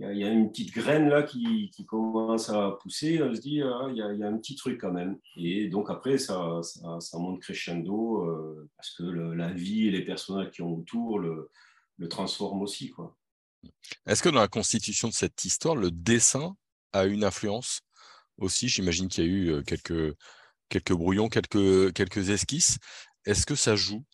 il 0.00 0.18
y, 0.18 0.24
a 0.24 0.30
une 0.30 0.48
petite 0.50 0.72
graine 0.72 1.08
là 1.08 1.24
qui, 1.24 1.72
commence 1.86 2.50
à 2.50 2.78
pousser, 2.80 3.20
on 3.20 3.34
se 3.34 3.40
dit, 3.40 3.62
ah, 3.62 3.88
il, 3.90 3.96
y 3.96 4.02
a, 4.02 4.28
un 4.28 4.38
petit 4.38 4.54
truc 4.54 4.80
quand 4.80 4.92
même. 4.92 5.18
Et 5.36 5.68
donc 5.68 5.90
après, 5.90 6.18
ça, 6.18 6.60
ça, 6.62 7.18
monte 7.18 7.40
crescendo 7.40 8.24
euh, 8.24 8.68
parce 8.76 8.92
que 8.92 9.02
la 9.02 9.50
vie 9.52 9.88
et 9.88 9.90
les 9.90 10.04
personnages 10.04 10.52
qui 10.52 10.62
ont 10.62 10.76
autour 10.76 11.18
le, 11.18 11.50
le 11.96 12.08
transforment 12.08 12.62
aussi. 12.62 12.92
Est-ce 14.06 14.22
que 14.22 14.28
dans 14.28 14.38
la 14.38 14.46
constitution 14.46 15.08
de 15.08 15.12
cette 15.12 15.44
histoire, 15.44 15.74
le 15.74 15.90
dessin 15.90 16.56
a 16.92 17.04
une 17.04 17.24
influence 17.24 17.80
aussi? 18.36 18.68
J'imagine 18.68 19.08
qu'il 19.08 19.24
y 19.24 19.26
a 19.26 19.30
eu 19.30 19.48
euh, 19.50 19.62
quelques, 19.62 20.16
quelques 20.68 20.92
brouillons, 20.92 21.28
quelques, 21.28 21.92
quelques 21.92 22.30
esquisses. 22.30 22.78
Est-ce 23.24 23.46
que 23.46 23.56
ça 23.56 23.74
joue 23.74 24.04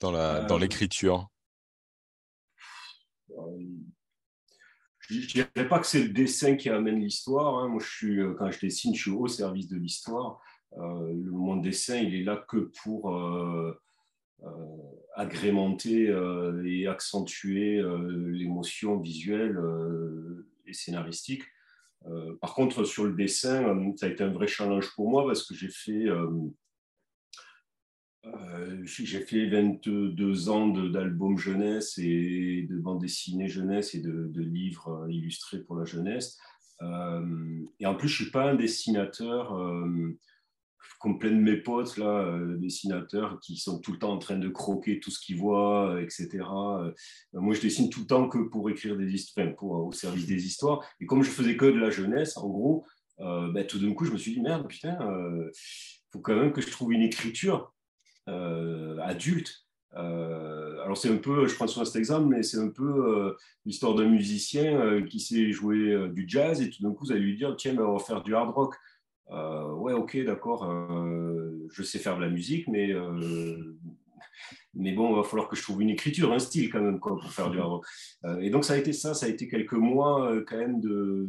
dans 0.00 0.14
euh, 0.14 0.58
l'écriture? 0.58 1.28
Je 5.08 5.20
ne 5.20 5.26
dirais 5.26 5.68
pas 5.68 5.78
que 5.78 5.86
c'est 5.86 6.02
le 6.02 6.08
dessin 6.08 6.56
qui 6.56 6.68
amène 6.68 7.00
l'histoire. 7.00 7.58
Hein. 7.58 7.68
Moi, 7.68 7.82
je 7.82 7.90
suis, 7.90 8.20
euh, 8.20 8.34
quand 8.34 8.50
je 8.50 8.60
dessine, 8.60 8.94
je 8.94 9.02
suis 9.02 9.10
au 9.10 9.28
service 9.28 9.68
de 9.68 9.76
l'histoire. 9.76 10.40
Euh, 10.78 11.14
mon 11.30 11.56
dessin, 11.56 11.96
il 11.96 12.14
est 12.14 12.24
là 12.24 12.44
que 12.48 12.70
pour 12.82 13.14
euh, 13.14 13.78
agrémenter 15.14 16.12
et 16.66 16.86
accentuer 16.86 17.82
l'émotion 18.32 18.98
visuelle 18.98 19.58
et 20.66 20.74
scénaristique. 20.74 21.44
par 22.42 22.52
contre, 22.52 22.84
sur 22.84 23.04
le 23.04 23.14
dessin, 23.14 23.74
ça 23.96 24.06
a 24.06 24.08
été 24.10 24.22
un 24.22 24.32
vrai 24.32 24.46
challenge 24.46 24.92
pour 24.94 25.08
moi 25.08 25.24
parce 25.24 25.46
que 25.46 25.54
j'ai 25.54 25.70
fait 25.70 26.08
euh, 28.26 28.82
j'ai 28.84 29.20
fait 29.20 29.46
22 29.46 30.48
ans 30.48 30.68
d'albums 30.68 31.38
jeunesse 31.38 31.98
et 31.98 32.66
de 32.68 32.78
bandes 32.78 33.00
dessinées 33.00 33.48
jeunesse 33.48 33.94
et 33.94 34.00
de, 34.00 34.40
livres 34.40 35.04
euh, 35.04 35.12
illustrés 35.12 35.58
pour 35.58 35.76
la 35.76 35.84
jeunesse. 35.84 36.38
Euh, 36.82 37.62
et 37.80 37.86
en 37.86 37.94
plus, 37.94 38.08
je 38.08 38.20
ne 38.20 38.24
suis 38.24 38.32
pas 38.32 38.50
un 38.50 38.54
dessinateur 38.54 39.56
comme 41.00 41.18
plein 41.18 41.30
de 41.30 41.36
mes 41.36 41.56
potes, 41.56 41.98
là, 41.98 42.38
dessinateurs, 42.56 43.38
qui 43.40 43.56
sont 43.58 43.78
tout 43.78 43.92
le 43.92 43.98
temps 43.98 44.12
en 44.12 44.18
train 44.18 44.38
de 44.38 44.48
croquer 44.48 45.00
tout 45.00 45.10
ce 45.10 45.20
qu'ils 45.20 45.36
voient, 45.36 46.00
etc. 46.00 46.38
moi, 47.34 47.54
je 47.54 47.60
dessine 47.60 47.90
tout 47.90 48.00
le 48.00 48.06
temps 48.06 48.28
que 48.28 48.38
pour 48.38 48.70
écrire 48.70 48.96
des 48.96 49.12
histoires, 49.12 49.54
pour, 49.56 49.72
au 49.72 49.92
service 49.92 50.26
des 50.26 50.46
histoires. 50.46 50.82
Et 51.00 51.06
comme 51.06 51.22
je 51.22 51.30
faisais 51.30 51.56
que 51.56 51.66
de 51.66 51.78
la 51.78 51.90
jeunesse, 51.90 52.38
en 52.38 52.48
gros, 52.48 52.86
ben, 53.18 53.66
tout 53.66 53.78
d'un 53.78 53.92
coup, 53.92 54.06
je 54.06 54.12
me 54.12 54.16
suis 54.16 54.32
dit, 54.32 54.40
merde, 54.40 54.66
putain, 54.66 54.96
il 54.98 55.50
faut 56.10 56.20
quand 56.20 56.36
même 56.36 56.52
que 56.52 56.62
je 56.62 56.70
trouve 56.70 56.92
une 56.94 57.02
écriture 57.02 57.73
adulte 58.26 59.64
euh, 59.96 60.82
alors 60.82 60.96
c'est 60.96 61.10
un 61.10 61.16
peu, 61.16 61.46
je 61.46 61.54
prends 61.54 61.66
souvent 61.66 61.84
cet 61.84 61.96
exemple, 61.96 62.28
mais 62.28 62.42
c'est 62.42 62.58
un 62.58 62.68
peu 62.68 62.84
euh, 62.84 63.36
l'histoire 63.64 63.94
d'un 63.94 64.08
musicien 64.08 64.80
euh, 64.80 65.02
qui 65.02 65.20
sait 65.20 65.52
jouer 65.52 66.08
du 66.12 66.24
jazz 66.26 66.60
et 66.60 66.70
tout 66.70 66.82
d'un 66.82 66.92
coup 66.92 67.06
vous 67.06 67.12
allez 67.12 67.20
lui 67.20 67.36
dire 67.36 67.54
tiens 67.56 67.76
on 67.78 67.96
va 67.96 68.04
faire 68.04 68.22
du 68.22 68.34
hard 68.34 68.50
rock. 68.50 68.74
ouais 69.30 69.92
ok 69.92 70.24
d'accord, 70.24 70.66
je 71.70 71.82
sais 71.82 71.98
faire 71.98 72.16
de 72.16 72.22
la 72.22 72.30
musique, 72.30 72.66
mais 72.68 72.92
mais 74.74 74.92
bon 74.92 75.10
il 75.10 75.16
va 75.16 75.22
falloir 75.22 75.48
que 75.48 75.56
je 75.56 75.62
trouve 75.62 75.82
une 75.82 75.90
écriture, 75.90 76.32
un 76.32 76.40
style 76.40 76.70
quand 76.70 76.80
même 76.80 76.98
quoi, 76.98 77.16
pour 77.16 77.30
faire 77.30 77.50
du 77.50 77.58
hard 77.58 77.70
rock. 77.70 77.86
et 78.40 78.50
donc 78.50 78.64
ça 78.64 78.74
a 78.74 78.76
été 78.76 78.92
ça, 78.92 79.14
ça 79.14 79.26
a 79.26 79.28
été 79.28 79.48
quelques 79.48 79.74
mois 79.74 80.42
quand 80.46 80.58
même 80.58 80.80
de 80.80 81.28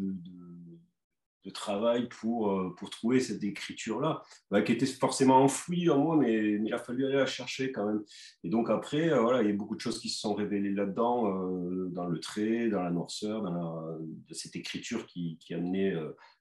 travail 1.51 2.07
pour, 2.09 2.51
euh, 2.51 2.75
pour 2.77 2.89
trouver 2.89 3.19
cette 3.19 3.43
écriture-là, 3.43 4.23
bah, 4.51 4.61
qui 4.61 4.71
était 4.71 4.85
forcément 4.85 5.43
enfouie 5.43 5.89
en 5.89 5.99
moi, 5.99 6.17
mais, 6.17 6.53
il 6.53 6.73
a 6.73 6.77
fallu 6.77 7.05
aller 7.05 7.15
la 7.15 7.25
chercher 7.25 7.71
quand 7.71 7.85
même. 7.85 8.03
Et 8.43 8.49
donc 8.49 8.69
après, 8.69 9.11
euh, 9.11 9.21
voilà, 9.21 9.41
il 9.41 9.49
y 9.49 9.51
a 9.51 9.55
beaucoup 9.55 9.75
de 9.75 9.81
choses 9.81 9.99
qui 9.99 10.09
se 10.09 10.19
sont 10.19 10.33
révélées 10.33 10.71
là-dedans, 10.71 11.29
euh, 11.29 11.89
dans 11.89 12.07
le 12.07 12.19
trait, 12.19 12.69
dans 12.69 12.81
la 12.81 12.91
noirceur, 12.91 13.41
dans 13.43 13.97
cette 14.31 14.55
écriture 14.55 15.05
qui, 15.05 15.37
qui 15.39 15.53
amenait 15.53 15.93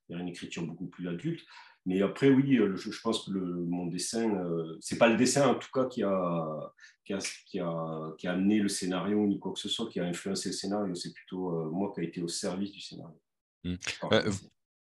vers 0.09 0.19
une 0.19 0.29
écriture 0.29 0.67
beaucoup 0.67 0.87
plus 0.87 1.09
adulte. 1.09 1.45
Mais 1.87 2.01
après, 2.01 2.31
oui, 2.31 2.59
je, 2.77 3.01
pense 3.03 3.27
que 3.27 3.33
le, 3.33 3.45
mon 3.45 3.87
dessin, 3.87 4.43
c'est 4.81 4.97
pas 4.97 5.09
le 5.09 5.17
dessin 5.19 5.49
en 5.49 5.55
tout 5.55 5.69
cas 5.73 5.85
qui 5.85 6.03
a, 6.03 6.73
qui 7.05 7.13
a, 7.13 7.19
qui, 7.47 7.59
a, 7.61 8.15
qui, 8.17 8.27
a, 8.27 8.33
amené 8.33 8.59
le 8.59 8.69
scénario 8.69 9.27
ni 9.27 9.39
quoi 9.39 9.53
que 9.53 9.59
ce 9.59 9.69
soit, 9.69 9.91
qui 9.91 10.01
a 10.01 10.05
influencé 10.05 10.49
le 10.49 10.55
scénario, 10.55 10.95
c'est 10.95 11.13
plutôt 11.13 11.71
moi 11.71 11.93
qui 11.95 12.01
a 12.01 12.05
été 12.05 12.23
au 12.23 12.29
service 12.29 12.73
du 12.73 12.81
scénario. 12.81 13.21
Mmh. 13.65 13.75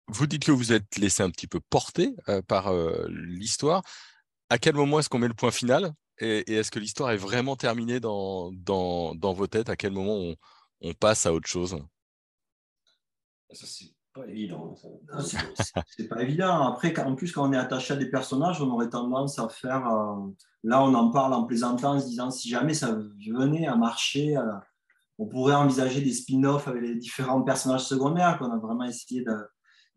Vous 0.07 0.27
dites 0.27 0.43
que 0.43 0.51
vous 0.51 0.73
êtes 0.73 0.97
laissé 0.97 1.23
un 1.23 1.29
petit 1.29 1.47
peu 1.47 1.59
porter 1.69 2.15
euh, 2.27 2.41
par 2.41 2.67
euh, 2.67 3.07
l'histoire. 3.09 3.81
À 4.49 4.57
quel 4.57 4.75
moment 4.75 4.99
est-ce 4.99 5.09
qu'on 5.09 5.19
met 5.19 5.27
le 5.27 5.33
point 5.33 5.51
final? 5.51 5.93
Et, 6.19 6.53
est-ce 6.53 6.71
que 6.71 6.79
l'histoire 6.79 7.11
est 7.11 7.17
vraiment 7.17 7.55
terminée 7.55 7.99
dans, 7.99 8.51
dans, 8.51 9.15
dans, 9.15 9.33
vos 9.33 9.47
têtes? 9.47 9.69
À 9.69 9.75
quel 9.75 9.93
moment 9.93 10.15
on, 10.15 10.35
on 10.81 10.93
passe 10.93 11.25
à 11.25 11.33
autre 11.33 11.47
chose? 11.47 11.77
Ça, 13.51 13.65
c'est 13.65 13.93
pas 14.13 14.27
évident. 14.27 14.75
C'est 15.87 16.07
pas 16.07 16.21
évident. 16.21 16.67
Après, 16.67 16.97
en 16.99 17.15
plus, 17.15 17.31
quand 17.31 17.49
on 17.49 17.53
est 17.53 17.57
attaché 17.57 17.93
à 17.93 17.97
des 17.97 18.09
personnages, 18.09 18.61
on 18.61 18.69
aurait 18.69 18.89
tendance 18.89 19.39
à 19.39 19.49
faire. 19.49 19.87
Euh, 19.87 20.27
là, 20.63 20.83
on 20.83 20.93
en 20.93 21.09
parle 21.09 21.33
en 21.33 21.45
plaisantant, 21.45 21.93
en 21.93 21.99
se 21.99 22.05
disant 22.05 22.29
si 22.29 22.49
jamais 22.49 22.73
ça 22.73 22.95
venait 23.25 23.65
à 23.65 23.75
marcher, 23.75 24.35
on 25.17 25.27
pourrait 25.27 25.55
envisager 25.55 26.01
des 26.01 26.11
spin-offs 26.11 26.67
avec 26.67 26.83
les 26.83 26.95
différents 26.95 27.41
personnages 27.41 27.85
secondaires 27.85 28.37
qu'on 28.37 28.51
a 28.51 28.57
vraiment 28.57 28.83
essayé 28.83 29.23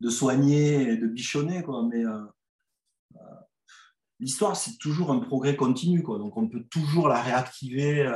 de 0.01 0.11
soigner 0.11 0.91
et 0.91 0.97
de 0.97 1.07
bichonner. 1.07 1.65
Mais 1.91 2.05
euh, 2.05 2.21
euh, 3.17 3.19
l'histoire, 4.21 4.57
c'est 4.57 4.79
toujours 4.79 5.11
un 5.11 5.19
progrès 5.19 5.57
continu. 5.57 6.03
Donc, 6.03 6.37
on 6.37 6.49
peut 6.49 6.65
toujours 6.71 7.09
la 7.09 7.21
réactiver. 7.21 8.07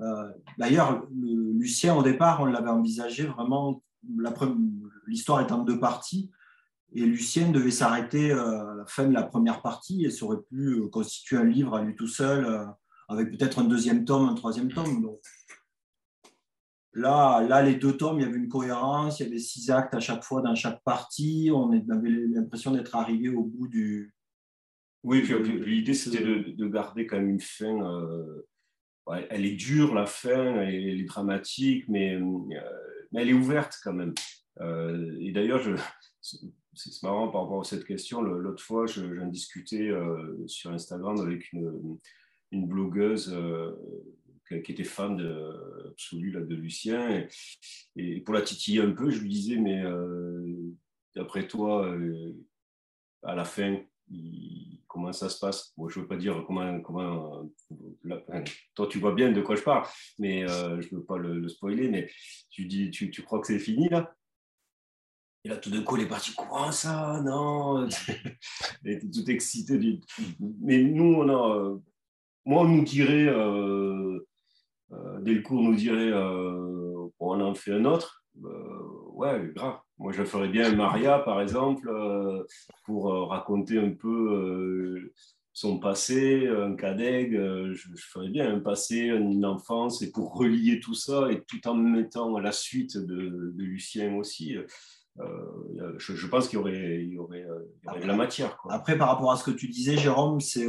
Euh, 0.00 0.28
d'ailleurs, 0.58 1.06
Lucien, 1.12 1.94
au 1.94 2.02
départ, 2.02 2.40
on 2.40 2.46
l'avait 2.46 2.70
envisagé 2.70 3.26
vraiment. 3.26 3.82
L'histoire 5.06 5.40
est 5.40 5.52
en 5.52 5.62
deux 5.62 5.80
parties. 5.80 6.30
Et 6.96 7.00
Lucien 7.00 7.50
devait 7.50 7.72
s'arrêter 7.72 8.30
à 8.30 8.74
la 8.76 8.86
fin 8.86 9.04
de 9.04 9.12
la 9.12 9.24
première 9.24 9.62
partie 9.62 10.04
et 10.04 10.22
aurait 10.22 10.42
pu 10.48 10.80
constituer 10.92 11.36
un 11.36 11.44
livre 11.44 11.74
à 11.74 11.82
lui 11.82 11.96
tout 11.96 12.06
seul, 12.06 12.68
avec 13.08 13.32
peut-être 13.32 13.58
un 13.58 13.64
deuxième 13.64 14.04
tome, 14.04 14.28
un 14.28 14.34
troisième 14.34 14.72
tome. 14.72 15.02
Donc, 15.02 15.18
Là, 16.94 17.42
là, 17.42 17.60
les 17.62 17.74
deux 17.74 17.96
tomes, 17.96 18.20
il 18.20 18.22
y 18.22 18.28
avait 18.28 18.38
une 18.38 18.48
cohérence, 18.48 19.18
il 19.18 19.24
y 19.24 19.26
avait 19.26 19.38
six 19.38 19.68
actes 19.70 19.94
à 19.94 20.00
chaque 20.00 20.22
fois 20.22 20.42
dans 20.42 20.54
chaque 20.54 20.82
partie. 20.84 21.50
On 21.52 21.72
avait 21.72 22.08
l'impression 22.08 22.70
d'être 22.70 22.94
arrivé 22.94 23.28
au 23.28 23.42
bout 23.42 23.66
du. 23.66 24.14
Oui, 25.02 25.22
l'idée, 25.66 25.92
c'était 25.92 26.24
de, 26.24 26.66
garder 26.68 27.06
quand 27.06 27.16
même 27.16 27.30
une 27.30 27.40
fin. 27.40 28.00
Euh, 28.00 28.46
elle 29.28 29.44
est 29.44 29.56
dure, 29.56 29.92
la 29.92 30.06
fin, 30.06 30.62
elle 30.62 31.00
est, 31.00 31.04
dramatique, 31.04 31.84
mais, 31.88 32.14
euh, 32.14 32.22
mais, 33.12 33.22
elle 33.22 33.30
est 33.30 33.34
ouverte 33.34 33.78
quand 33.82 33.92
même. 33.92 34.14
Euh, 34.60 35.16
et 35.20 35.32
d'ailleurs, 35.32 35.62
c'est 36.22 37.02
marrant 37.02 37.28
par 37.28 37.42
rapport 37.42 37.60
à 37.60 37.64
cette 37.64 37.84
question. 37.84 38.22
L'autre 38.22 38.62
fois, 38.62 38.86
j'en 38.86 39.26
discutais 39.26 39.90
sur 40.46 40.70
Instagram 40.70 41.20
avec 41.20 41.52
une 41.52 41.98
blogueuse 42.66 43.36
qui 44.48 44.72
était 44.72 44.84
fan 44.84 45.16
de, 45.16 45.88
absolu 45.90 46.30
là, 46.30 46.40
de 46.40 46.54
Lucien. 46.54 47.26
Et, 47.96 48.20
pour 48.20 48.34
la 48.34 48.42
titiller 48.42 48.82
un 48.82 48.92
peu, 48.92 49.10
je 49.10 49.20
lui 49.20 49.30
disais, 49.30 49.56
mais 49.56 49.82
euh, 49.82 50.44
d'après 51.14 51.46
toi, 51.46 51.86
euh, 51.86 52.32
à 53.22 53.34
la 53.34 53.44
fin, 53.44 53.80
comment 54.86 55.12
ça 55.12 55.28
se 55.28 55.38
passe? 55.38 55.72
Moi, 55.76 55.88
je 55.90 55.98
ne 55.98 56.02
veux 56.02 56.08
pas 56.08 56.16
dire 56.16 56.44
comment. 56.46 56.80
comment 56.80 57.48
toi, 58.74 58.86
tu 58.86 58.98
vois 58.98 59.14
bien 59.14 59.32
de 59.32 59.40
quoi 59.40 59.56
je 59.56 59.62
parle, 59.62 59.86
mais 60.18 60.48
euh, 60.48 60.80
je 60.80 60.88
ne 60.92 61.00
veux 61.00 61.04
pas 61.04 61.18
le, 61.18 61.48
spoiler. 61.48 61.88
Mais 61.88 62.10
tu, 62.50 62.66
dis, 62.66 62.90
tu, 62.90 63.10
tu 63.10 63.22
crois 63.22 63.40
que 63.40 63.46
c'est 63.46 63.58
fini 63.58 63.88
là? 63.88 64.14
Et 65.46 65.50
là, 65.50 65.58
tout 65.58 65.70
d'un 65.70 65.82
coup, 65.82 65.96
elle 65.96 66.04
est 66.04 66.08
partie, 66.08 66.34
quoi 66.34 66.72
ça? 66.72 67.20
Non 67.22 67.86
Elle 68.84 68.92
était 68.92 69.10
tout 69.10 69.30
excitée. 69.30 70.00
Mais 70.40 70.82
nous, 70.82 71.14
on 71.14 71.28
a. 71.28 71.78
Moi, 72.46 72.62
on 72.62 72.68
nous 72.68 72.84
dirait, 72.84 73.26
euh, 73.26 74.26
dès 75.20 75.34
le 75.34 75.42
cours 75.42 75.62
nous 75.62 75.74
dirait 75.74 76.10
euh, 76.12 77.08
on 77.18 77.40
en 77.40 77.54
fait 77.54 77.72
un 77.72 77.84
autre, 77.84 78.24
euh, 78.44 78.48
ouais, 79.12 79.50
grave. 79.54 79.78
Moi, 79.98 80.12
je 80.12 80.24
ferais 80.24 80.48
bien 80.48 80.74
Maria, 80.74 81.20
par 81.20 81.40
exemple, 81.40 81.88
pour 82.84 83.28
raconter 83.28 83.78
un 83.78 83.92
peu 83.92 85.12
son 85.52 85.78
passé, 85.78 86.48
un 86.48 86.74
cadeg, 86.74 87.32
je, 87.32 87.88
ferais 87.96 88.28
bien 88.28 88.52
un 88.52 88.58
passé, 88.58 89.06
une 89.06 89.46
enfance, 89.46 90.02
et 90.02 90.10
pour 90.10 90.36
relier 90.36 90.80
tout 90.80 90.94
ça, 90.94 91.30
et 91.30 91.44
tout 91.44 91.66
en 91.68 91.74
mettant 91.74 92.38
la 92.38 92.50
suite 92.50 92.98
de, 92.98 93.54
Lucien 93.56 94.16
aussi. 94.16 94.56
je, 95.16 96.26
pense 96.26 96.48
qu'il 96.48 96.58
y 96.58 96.60
aurait, 96.60 97.04
y 97.04 97.16
aurait, 97.16 97.46
de 98.02 98.06
la 98.06 98.16
matière. 98.16 98.58
Après, 98.68 98.98
par 98.98 99.08
rapport 99.08 99.30
à 99.30 99.36
ce 99.36 99.44
que 99.44 99.52
tu 99.52 99.68
disais, 99.68 99.96
Jérôme, 99.96 100.40
c'est 100.40 100.66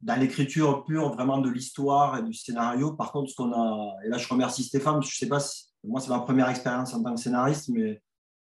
dans 0.00 0.16
l'écriture 0.16 0.84
pure 0.84 1.12
vraiment 1.14 1.38
de 1.38 1.50
l'histoire 1.50 2.18
et 2.18 2.22
du 2.22 2.32
scénario. 2.32 2.92
Par 2.92 3.12
contre, 3.12 3.30
ce 3.30 3.36
qu'on 3.36 3.52
a, 3.52 3.94
et 4.04 4.08
là 4.08 4.18
je 4.18 4.28
remercie 4.28 4.64
Stéphane, 4.64 5.02
je 5.02 5.16
sais 5.16 5.28
pas 5.28 5.40
si, 5.40 5.66
moi 5.84 6.00
c'est 6.00 6.10
ma 6.10 6.20
première 6.20 6.48
expérience 6.48 6.94
en 6.94 7.02
tant 7.02 7.14
que 7.14 7.20
scénariste, 7.20 7.68
mais 7.70 8.02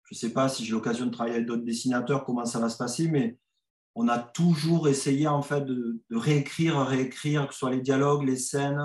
je 0.05 0.15
ne 0.15 0.19
sais 0.19 0.33
pas 0.33 0.49
si 0.49 0.65
j'ai 0.65 0.73
l'occasion 0.73 1.07
de 1.07 1.11
travailler 1.11 1.37
avec 1.37 1.47
d'autres 1.47 1.65
dessinateurs, 1.65 2.25
comment 2.25 2.45
ça 2.45 2.59
va 2.59 2.69
se 2.69 2.79
passer, 2.79 3.09
mais 3.09 3.39
on 3.95 4.09
a 4.09 4.19
toujours 4.19 4.89
essayé 4.89 5.27
en 5.27 5.43
fait 5.43 5.65
de, 5.65 6.01
réécrire, 6.11 6.79
réécrire, 6.81 7.49
que 7.49 7.53
ce 7.53 7.59
soit 7.59 7.71
les 7.71 7.81
dialogues, 7.81 8.25
les 8.25 8.37
scènes. 8.37 8.81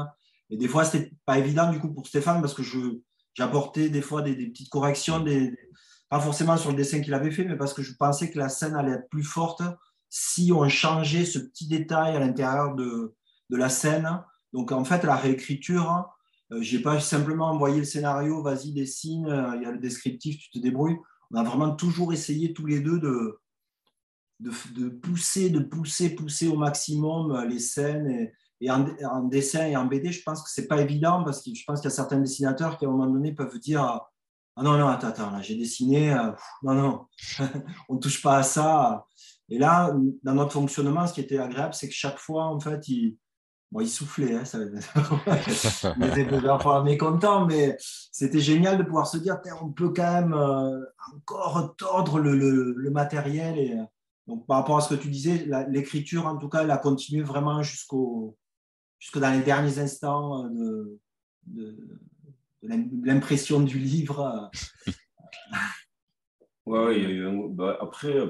Et 0.50 0.58
des 0.58 0.68
fois, 0.68 0.86
c'était 0.86 1.12
pas 1.26 1.38
évident 1.38 1.72
du 1.72 1.80
coup 1.80 1.94
pour 1.94 2.08
Stéphane 2.08 2.42
parce 2.42 2.54
que 2.54 2.64
j'apportais 3.34 3.90
des 3.90 4.02
fois 4.02 4.22
des, 4.22 4.36
petites 4.36 4.70
corrections, 4.70 5.24
pas 6.10 6.20
forcément 6.20 6.58
sur 6.58 6.72
le 6.72 6.78
dessin 6.78 7.00
qu'il 7.00 7.14
avait 7.14 7.32
fait, 7.32 7.46
mais 7.46 7.56
parce 7.56 7.74
que 7.74 7.84
je 7.84 7.94
pensais 7.94 8.32
que 8.32 8.40
la 8.40 8.50
scène 8.50 8.76
allait 8.76 8.94
être 8.94 9.10
plus 9.10 9.24
forte 9.24 9.62
si 10.16 10.52
on 10.54 10.70
changeait 10.70 11.26
ce 11.26 11.40
petit 11.40 11.68
détail 11.68 12.16
à 12.16 12.20
l'intérieur 12.20 12.76
de, 12.76 13.16
de, 13.50 13.58
la 13.58 13.68
scène. 13.68 14.08
Donc 14.54 14.72
en 14.72 14.86
fait, 14.86 15.04
la 15.04 15.16
réécriture, 15.16 16.08
euh, 16.52 16.62
je 16.62 16.78
n'ai 16.78 16.84
pas 16.84 17.00
simplement 17.00 17.50
envoyé 17.50 17.80
le 17.80 17.84
scénario, 17.84 18.44
vas-y, 18.44 18.74
dessine, 18.74 19.26
euh, 19.26 19.56
il 19.56 19.64
y 19.64 19.66
a 19.66 19.72
le 19.72 19.80
descriptif, 19.80 20.38
tu 20.38 20.52
te 20.52 20.60
débrouilles. 20.60 20.98
On 21.32 21.38
a 21.38 21.44
vraiment 21.44 21.72
toujours 21.72 22.14
essayé 22.14 22.54
tous 22.54 22.68
les 22.68 22.80
deux 22.80 23.00
de, 23.00 23.40
de, 24.40 24.90
pousser, 24.90 25.50
de 25.50 25.62
pousser, 25.62 26.12
pousser 26.14 26.48
au 26.48 26.58
maximum 26.58 27.32
euh, 27.32 27.46
les 27.48 27.60
scènes. 27.60 28.30
Et, 28.62 28.70
en, 28.70 29.24
dessin 29.24 29.66
et 29.66 29.76
en 29.76 29.86
BD, 29.86 30.12
je 30.12 30.22
pense 30.22 30.44
que 30.44 30.50
ce 30.52 30.62
n'est 30.62 30.68
pas 30.68 30.80
évident 30.80 31.24
parce 31.24 31.42
que 31.42 31.50
je 31.56 31.64
pense 31.66 31.82
qu'il 31.82 31.90
y 31.90 31.92
a 31.92 31.96
certains 31.96 32.20
dessinateurs 32.20 32.78
qui, 32.78 32.86
à 32.86 32.88
un 32.88 32.92
moment 32.92 33.08
donné, 33.08 33.34
peuvent 33.34 33.58
dire 33.58 33.82
Ah 34.56 34.62
non, 34.62 34.78
non, 34.78 34.90
attends, 34.90 35.08
attends, 35.08 35.42
j'ai 35.42 35.56
dessiné, 35.56 36.16
non, 36.62 36.76
non, 36.76 37.08
on 37.90 37.98
touche 37.98 38.22
pas 38.22 38.38
à 38.38 38.44
ça. 38.44 39.08
Et 39.50 39.58
là, 39.58 39.94
dans 40.24 40.34
notre 40.34 40.54
fonctionnement, 40.54 41.06
ce 41.08 41.14
qui 41.14 41.22
était 41.22 41.38
agréable, 41.38 41.74
c'est 41.74 41.88
que 41.88 41.94
chaque 41.94 42.18
fois, 42.18 42.46
en 42.46 42.60
fait, 42.60 42.88
il, 42.88 43.18
soufflait. 43.88 44.36
Hein, 44.36 44.46
ça... 44.46 44.60
il 45.98 46.04
était 46.06 46.26
parfois 46.42 46.84
mécontent, 46.84 47.46
mais 47.46 47.76
c'était 47.80 48.40
génial 48.40 48.78
de 48.78 48.84
pouvoir 48.84 49.08
se 49.08 49.18
dire 49.18 49.40
on 49.62 49.72
peut 49.72 49.90
quand 49.90 50.12
même 50.12 50.34
euh, 50.34 50.80
encore 51.16 51.76
tordre 51.78 52.20
le, 52.20 52.90
matériel. 52.92 53.58
Et, 53.58 53.74
euh, 53.74 53.84
donc, 54.28 54.48
par 54.48 54.58
rapport 54.58 54.78
à 54.78 54.82
ce 54.82 54.94
que 54.94 55.02
tu 55.02 55.10
disais, 55.10 55.46
l'écriture, 55.70 56.26
en 56.28 56.38
tout 56.38 56.48
cas, 56.48 56.64
elle 56.64 56.72
a 56.72 56.78
continué 56.78 57.24
vraiment 57.24 57.62
jusqu'au, 57.62 58.38
jusque 59.00 59.20
dans 59.20 59.32
les 59.32 59.44
derniers 59.44 59.80
instants 59.80 60.48
de, 60.50 61.00
de, 61.48 61.78
l'impression 62.62 63.60
du 63.60 63.78
livre. 63.78 64.50
ouais, 66.66 67.20
bah, 67.50 67.78
après 67.82 68.30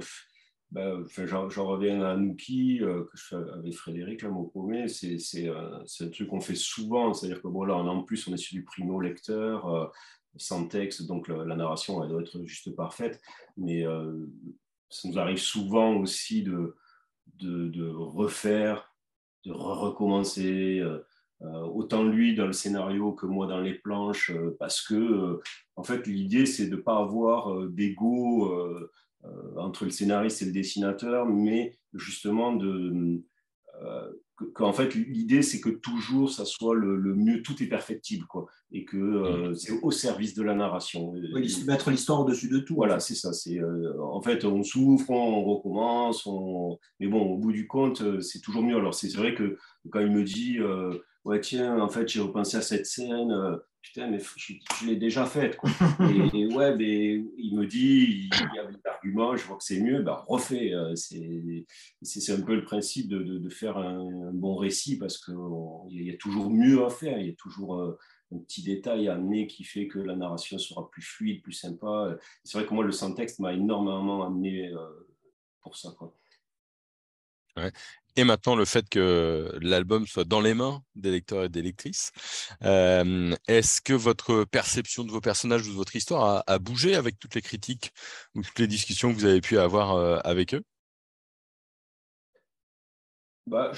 ben, 0.73 1.05
j'en, 1.25 1.47
reviens 1.47 2.01
à 2.01 2.17
Nuki, 2.17 2.81
fais 3.15 3.35
avec 3.35 3.75
Frédéric, 3.75 4.23
là, 4.23 4.29
mon 4.29 4.45
premier. 4.45 4.87
C'est, 4.87 5.19
c'est, 5.19 5.47
un 5.47 6.09
truc 6.09 6.27
qu'on 6.27 6.41
fait 6.41 6.55
souvent. 6.55 7.13
C'est-à-dire 7.13 7.41
que 7.41 7.47
bon, 7.47 7.63
là, 7.63 7.75
en 7.75 8.03
plus, 8.03 8.27
on 8.27 8.33
est 8.33 8.37
sur 8.37 8.55
du 8.55 8.63
primo-lecteur, 8.63 9.93
sans 10.35 10.67
texte, 10.67 11.05
donc 11.05 11.27
la, 11.27 11.55
narration, 11.55 12.03
elle 12.03 12.09
doit 12.09 12.21
être 12.21 12.43
juste 12.45 12.75
parfaite. 12.75 13.21
Mais 13.55 13.85
ça 14.89 15.07
nous 15.07 15.19
arrive 15.19 15.37
souvent 15.37 15.95
aussi 15.97 16.41
de, 16.41 16.75
de, 17.39 17.87
refaire, 17.87 18.91
de 19.45 19.51
recommencer. 19.51 20.81
Euh, 21.43 21.59
autant 21.65 22.03
lui 22.03 22.35
dans 22.35 22.45
le 22.45 22.53
scénario 22.53 23.11
que 23.11 23.25
moi 23.25 23.47
dans 23.47 23.59
les 23.59 23.73
planches, 23.73 24.31
euh, 24.31 24.55
parce 24.59 24.81
que 24.81 24.93
euh, 24.95 25.41
en 25.75 25.83
fait 25.83 26.07
l'idée 26.07 26.45
c'est 26.45 26.67
de 26.67 26.77
ne 26.77 26.81
pas 26.81 26.97
avoir 26.99 27.67
d'ego 27.67 28.49
entre 29.57 29.85
le 29.85 29.91
scénariste 29.91 30.41
et 30.41 30.45
le 30.45 30.51
dessinateur, 30.51 31.25
mais 31.25 31.77
justement 31.93 32.53
de 32.53 33.21
qu'en 34.53 34.73
fait 34.73 34.95
l'idée 34.95 35.41
c'est 35.41 35.61
que 35.61 35.69
toujours 35.69 36.31
ça 36.31 36.43
soit 36.45 36.75
le, 36.75 37.15
mieux, 37.15 37.41
tout 37.41 37.61
est 37.61 37.67
perfectible 37.67 38.25
quoi, 38.25 38.45
et 38.71 38.83
que 38.83 38.97
mm. 38.97 39.55
c'est 39.55 39.71
au 39.81 39.91
service 39.91 40.33
de 40.33 40.43
la 40.43 40.55
narration. 40.55 41.13
mettre 41.65 41.91
l'histoire 41.91 42.21
au-dessus 42.21 42.49
de 42.49 42.59
tout. 42.59 42.75
Voilà, 42.75 42.99
c'est 42.99 43.15
ça. 43.15 43.31
C'est 43.33 43.59
en 43.99 44.21
fait 44.21 44.43
on 44.45 44.63
souffre, 44.63 45.09
on 45.11 45.43
recommence, 45.43 46.25
on... 46.25 46.77
mais 46.99 47.07
bon 47.07 47.21
au 47.21 47.37
bout 47.37 47.51
du 47.51 47.67
compte 47.67 48.21
c'est 48.21 48.41
toujours 48.41 48.63
mieux. 48.63 48.75
Alors 48.75 48.93
c'est 48.93 49.13
vrai 49.15 49.35
que 49.35 49.57
quand 49.89 49.99
il 49.99 50.11
me 50.11 50.23
dit 50.23 50.59
ouais, 51.25 51.39
tiens, 51.39 51.79
en 51.79 51.89
fait, 51.89 52.07
j'ai 52.07 52.21
repensé 52.21 52.57
à 52.57 52.61
cette 52.61 52.85
scène, 52.85 53.31
euh, 53.31 53.57
putain, 53.83 54.07
mais 54.07 54.19
je, 54.37 54.85
l'ai 54.87 54.95
déjà 54.95 55.25
faite. 55.25 55.57
et, 56.33 56.47
ouais, 56.47 56.75
mais 56.75 57.23
il 57.37 57.55
me 57.55 57.67
dit, 57.67 58.29
il 58.31 58.55
y 58.55 58.59
a 58.59 58.65
des 58.65 58.79
arguments, 58.85 59.35
je 59.35 59.45
vois 59.45 59.57
que 59.57 59.63
c'est 59.63 59.81
mieux, 59.81 60.01
bah, 60.01 60.25
refais. 60.27 60.73
Euh, 60.73 60.95
c'est 60.95 62.31
un 62.31 62.41
peu 62.41 62.55
le 62.55 62.63
principe 62.63 63.09
de, 63.09 63.21
de, 63.21 63.49
faire 63.49 63.77
un, 63.77 64.31
bon 64.33 64.55
récit 64.55 64.97
parce 64.97 65.23
qu'il 65.23 66.01
y 66.01 66.09
a 66.09 66.17
toujours 66.17 66.49
mieux 66.49 66.83
à 66.83 66.89
faire, 66.89 67.19
il 67.19 67.27
y 67.27 67.31
a 67.31 67.35
toujours. 67.35 67.75
Euh, 67.75 67.97
un 68.31 68.39
petit 68.39 68.63
détail 68.63 69.09
à 69.09 69.13
amener 69.13 69.45
qui 69.45 69.63
fait 69.63 69.87
que 69.87 69.99
la 69.99 70.15
narration 70.15 70.57
sera 70.57 70.89
plus 70.89 71.03
fluide, 71.03 71.43
plus 71.43 71.53
sympa. 71.53 72.17
C'est 72.43 72.57
vrai 72.57 72.67
que 72.67 72.73
moi, 72.73 72.83
le 72.83 72.91
sans-texte 72.91 73.37
m'a 73.37 73.53
énormément 73.53 74.25
amené 74.25 74.73
pour 75.61 75.77
ça. 75.77 75.93
Quoi. 75.95 76.15
Et 78.15 78.23
maintenant 78.23 78.55
le 78.55 78.65
fait 78.65 78.87
que 78.89 79.57
l'album 79.61 80.07
soit 80.07 80.23
dans 80.23 80.41
les 80.41 80.53
mains 80.53 80.83
des 80.95 81.11
lecteurs 81.11 81.43
et 81.43 81.49
des 81.49 81.61
lectrices. 81.61 82.11
Est-ce 82.61 83.81
que 83.81 83.93
votre 83.93 84.45
perception 84.45 85.03
de 85.03 85.11
vos 85.11 85.21
personnages 85.21 85.67
ou 85.67 85.71
de 85.71 85.75
votre 85.75 85.95
histoire 85.95 86.43
a, 86.47 86.59
bougé 86.59 86.95
avec 86.95 87.19
toutes 87.19 87.35
les 87.35 87.41
critiques 87.41 87.91
ou 88.35 88.41
toutes 88.41 88.59
les 88.59 88.67
discussions 88.67 89.13
que 89.13 89.17
vous 89.17 89.25
avez 89.25 89.41
pu 89.41 89.57
avoir 89.57 90.25
avec 90.25 90.53
eux? 90.53 90.63
Bah, 93.47 93.71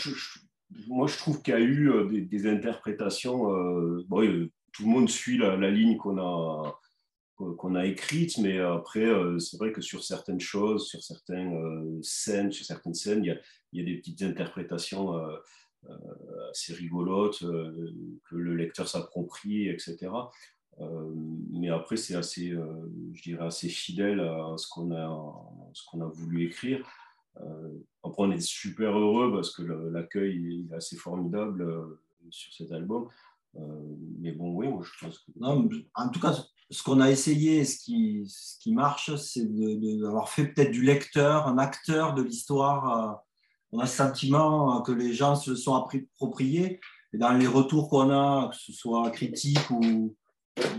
Moi, 0.88 1.08
je 1.08 1.18
trouve 1.18 1.42
qu'il 1.42 1.54
y 1.54 1.58
a 1.58 1.60
eu 1.60 2.26
des, 2.28 2.48
interprétations. 2.48 3.46
tout 3.48 4.84
le 4.84 4.90
monde 4.90 5.10
suit 5.10 5.38
la 5.38 5.72
ligne 5.72 5.98
qu'on 5.98 6.18
a 6.18 6.80
qu'on 7.36 7.76
a 7.76 7.86
écrite, 7.86 8.38
mais 8.38 8.60
après, 8.60 9.06
euh, 9.06 9.40
c'est 9.40 9.58
vrai 9.58 9.72
que 9.72 9.82
sur 9.82 10.04
certaines 10.04 10.40
choses, 10.40 10.88
sur 10.88 11.02
certaines 11.04 11.54
euh, 11.54 12.00
scènes, 12.02 12.52
sur 12.52 12.66
certaines 12.66 12.94
scènes, 12.94 13.24
il 13.24 13.38
y 13.74 13.82
a, 13.82 13.86
des 13.86 13.98
petites 13.98 14.22
interprétations 14.22 15.18
euh, 15.18 15.36
assez 16.50 16.74
rigolotes 16.74 17.42
que 17.42 18.36
le 18.36 18.56
lecteur 18.56 18.88
s'approprie, 18.88 19.70
etc. 19.70 20.12
mais 21.52 21.70
après, 21.70 21.96
c'est 21.96 22.16
assez, 22.16 22.56
je 23.14 23.22
dirais, 23.22 23.46
assez 23.46 23.70
fidèle 23.70 24.20
à 24.20 24.56
ce 24.58 24.68
qu'on 24.68 24.92
a, 24.96 25.08
ce 25.74 25.84
qu'on 25.86 26.02
a 26.02 26.08
voulu 26.08 26.46
écrire. 26.46 26.84
après, 28.04 28.24
on 28.24 28.32
est 28.32 28.42
super 28.42 28.98
heureux 28.98 29.32
parce 29.32 29.56
que 29.56 29.62
l'accueil 29.62 30.66
est 30.72 30.74
assez 30.74 30.96
formidable 30.96 32.00
sur 32.32 32.52
cet 32.52 32.72
album. 32.72 33.08
mais 34.20 34.32
bon, 34.32 34.56
oui, 34.56 34.68
moi 34.68 34.82
je 34.84 35.06
pense 35.06 35.20
que. 35.20 35.32
Non, 35.36 35.70
en 35.94 36.10
tout 36.10 36.20
cas, 36.20 36.34
ce 36.70 36.84
qu'on 36.84 37.00
a 37.00 37.10
essayé, 37.10 37.64
ce 37.64 37.78
qui, 37.78 38.26
ce 38.28 38.58
qui 38.60 38.74
marche, 38.74 39.16
c'est 39.18 39.46
d'avoir 39.46 40.30
fait 40.30 40.48
peut-être 40.48 40.72
du 40.72 40.82
lecteur 40.82 41.48
un 41.48 41.58
acteur 41.58 42.14
de 42.14 42.24
l'histoire. 42.24 43.00
Euh, 43.00 43.14
on 43.72 43.80
a 43.80 43.84
le 43.84 43.90
sentiment 43.90 44.82
que 44.82 44.92
les 44.92 45.14
gens 45.14 45.36
se 45.36 45.56
sont 45.56 45.76
appropriés. 45.76 46.80
Et 47.14 47.18
dans 47.18 47.32
les 47.32 47.48
retours 47.48 47.90
qu'on 47.90 48.10
a, 48.10 48.50
que 48.50 48.56
ce 48.56 48.74
soit 48.74 49.10
critiques 49.12 49.70
ou 49.70 50.16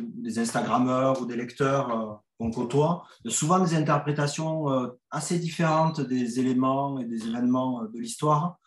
des 0.05 0.38
Instagrammeurs 0.38 1.20
ou 1.20 1.27
des 1.27 1.37
lecteurs 1.37 1.90
euh, 1.90 2.14
qu'on 2.38 2.51
côtoie, 2.51 3.05
souvent 3.29 3.59
des 3.59 3.75
interprétations 3.75 4.70
euh, 4.70 4.88
assez 5.11 5.38
différentes 5.38 6.01
des 6.01 6.40
éléments 6.40 6.99
et 6.99 7.05
des 7.05 7.27
événements 7.27 7.85
de 7.85 7.99
l'histoire. 7.99 8.59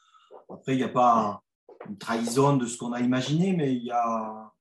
Après, 0.50 0.74
il 0.74 0.78
n'y 0.78 0.84
a 0.84 0.90
pas 0.90 1.44
une 1.88 1.98
trahison 1.98 2.58
de 2.58 2.66
ce 2.66 2.78
qu'on 2.78 2.94
a 2.94 3.00
imaginé, 3.02 3.54
mais 3.54 3.74
il 3.74 3.84
y 3.84 3.92
a 3.92 4.52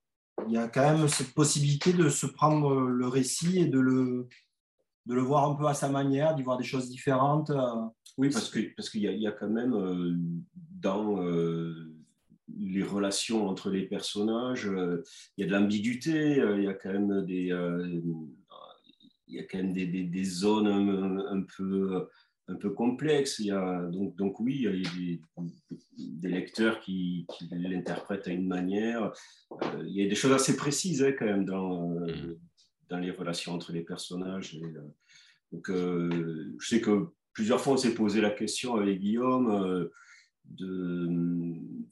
il 0.47 0.53
y 0.53 0.57
a 0.57 0.69
quand 0.69 0.97
même 0.97 1.09
cette 1.09 1.35
possibilité 1.35 1.93
de 1.93 2.09
se 2.09 2.27
prendre 2.27 2.81
le 2.81 3.09
récit 3.09 3.59
et 3.59 3.67
de 3.67 3.79
le, 3.79 4.29
de 5.09 5.15
le 5.15 5.23
voir 5.23 5.51
un 5.51 5.55
peu 5.55 5.67
à 5.67 5.75
sa 5.75 5.89
manière, 5.89 6.35
d'y 6.35 6.43
voir 6.43 6.59
des 6.59 6.65
choses 6.65 6.89
différentes. 6.91 7.51
Euh. 7.51 7.87
Oui, 8.19 8.31
parce 8.31 8.51
qu'il 8.51 8.75
parce 8.75 8.91
qu'il 8.91 9.03
y, 9.03 9.27
a 9.27 9.33
quand 9.33 9.49
même 9.49 9.75
euh, 9.75 10.15
dans 10.55 11.23
euh, 11.23 11.95
les 12.59 12.83
relations 12.83 13.49
entre 13.49 13.71
les 13.71 13.87
personnages, 13.87 14.69
il 15.37 15.43
y 15.43 15.45
a 15.45 15.47
de 15.47 15.53
l'ambiguïté, 15.53 16.43
il 16.57 16.65
y 16.65 16.69
a 16.69 16.75
quand 16.75 16.93
même 16.93 17.25
des, 17.25 17.53
il 19.29 19.35
y 19.35 19.39
a 19.39 19.45
quand 19.45 19.59
même 19.59 19.73
des, 19.73 19.87
des 19.87 20.25
zones 20.25 20.67
un, 20.67 21.43
peu 21.43 22.09
un 22.49 22.55
peu 22.55 22.71
complexe. 22.71 23.39
Il 23.39 23.47
y 23.47 23.51
a, 23.51 23.83
donc, 23.93 24.17
donc 24.17 24.41
oui, 24.41 24.57
il 24.57 24.63
y 24.63 24.67
a 24.67 25.21
des, 25.99 26.29
lecteurs 26.29 26.81
qui, 26.81 27.27
l'interprètent 27.51 28.27
à 28.27 28.33
une 28.33 28.47
manière. 28.47 29.13
Euh, 29.63 29.85
il 29.87 29.95
y 29.95 30.05
a 30.05 30.09
des 30.09 30.15
choses 30.15 30.33
assez 30.33 30.57
précises 30.57 31.03
hein, 31.03 31.13
quand 31.19 31.27
même 31.27 31.45
dans, 31.45 31.93
euh, 31.93 32.07
mm. 32.07 32.39
dans 32.91 32.99
les 32.99 33.11
relations 33.11 33.53
entre 33.53 33.73
les 33.73 33.83
personnages. 33.83 34.59
Euh, 34.63 34.81
donc, 35.53 35.71
je 35.71 36.69
sais 36.69 36.81
que 36.81 37.09
plusieurs 37.33 37.61
fois 37.61 37.75
on 37.75 37.77
s'est 37.77 37.95
posé 37.95 38.21
la 38.21 38.31
question 38.31 38.75
avec 38.75 38.99
Guillaume 38.99 39.89
de, 40.45 41.17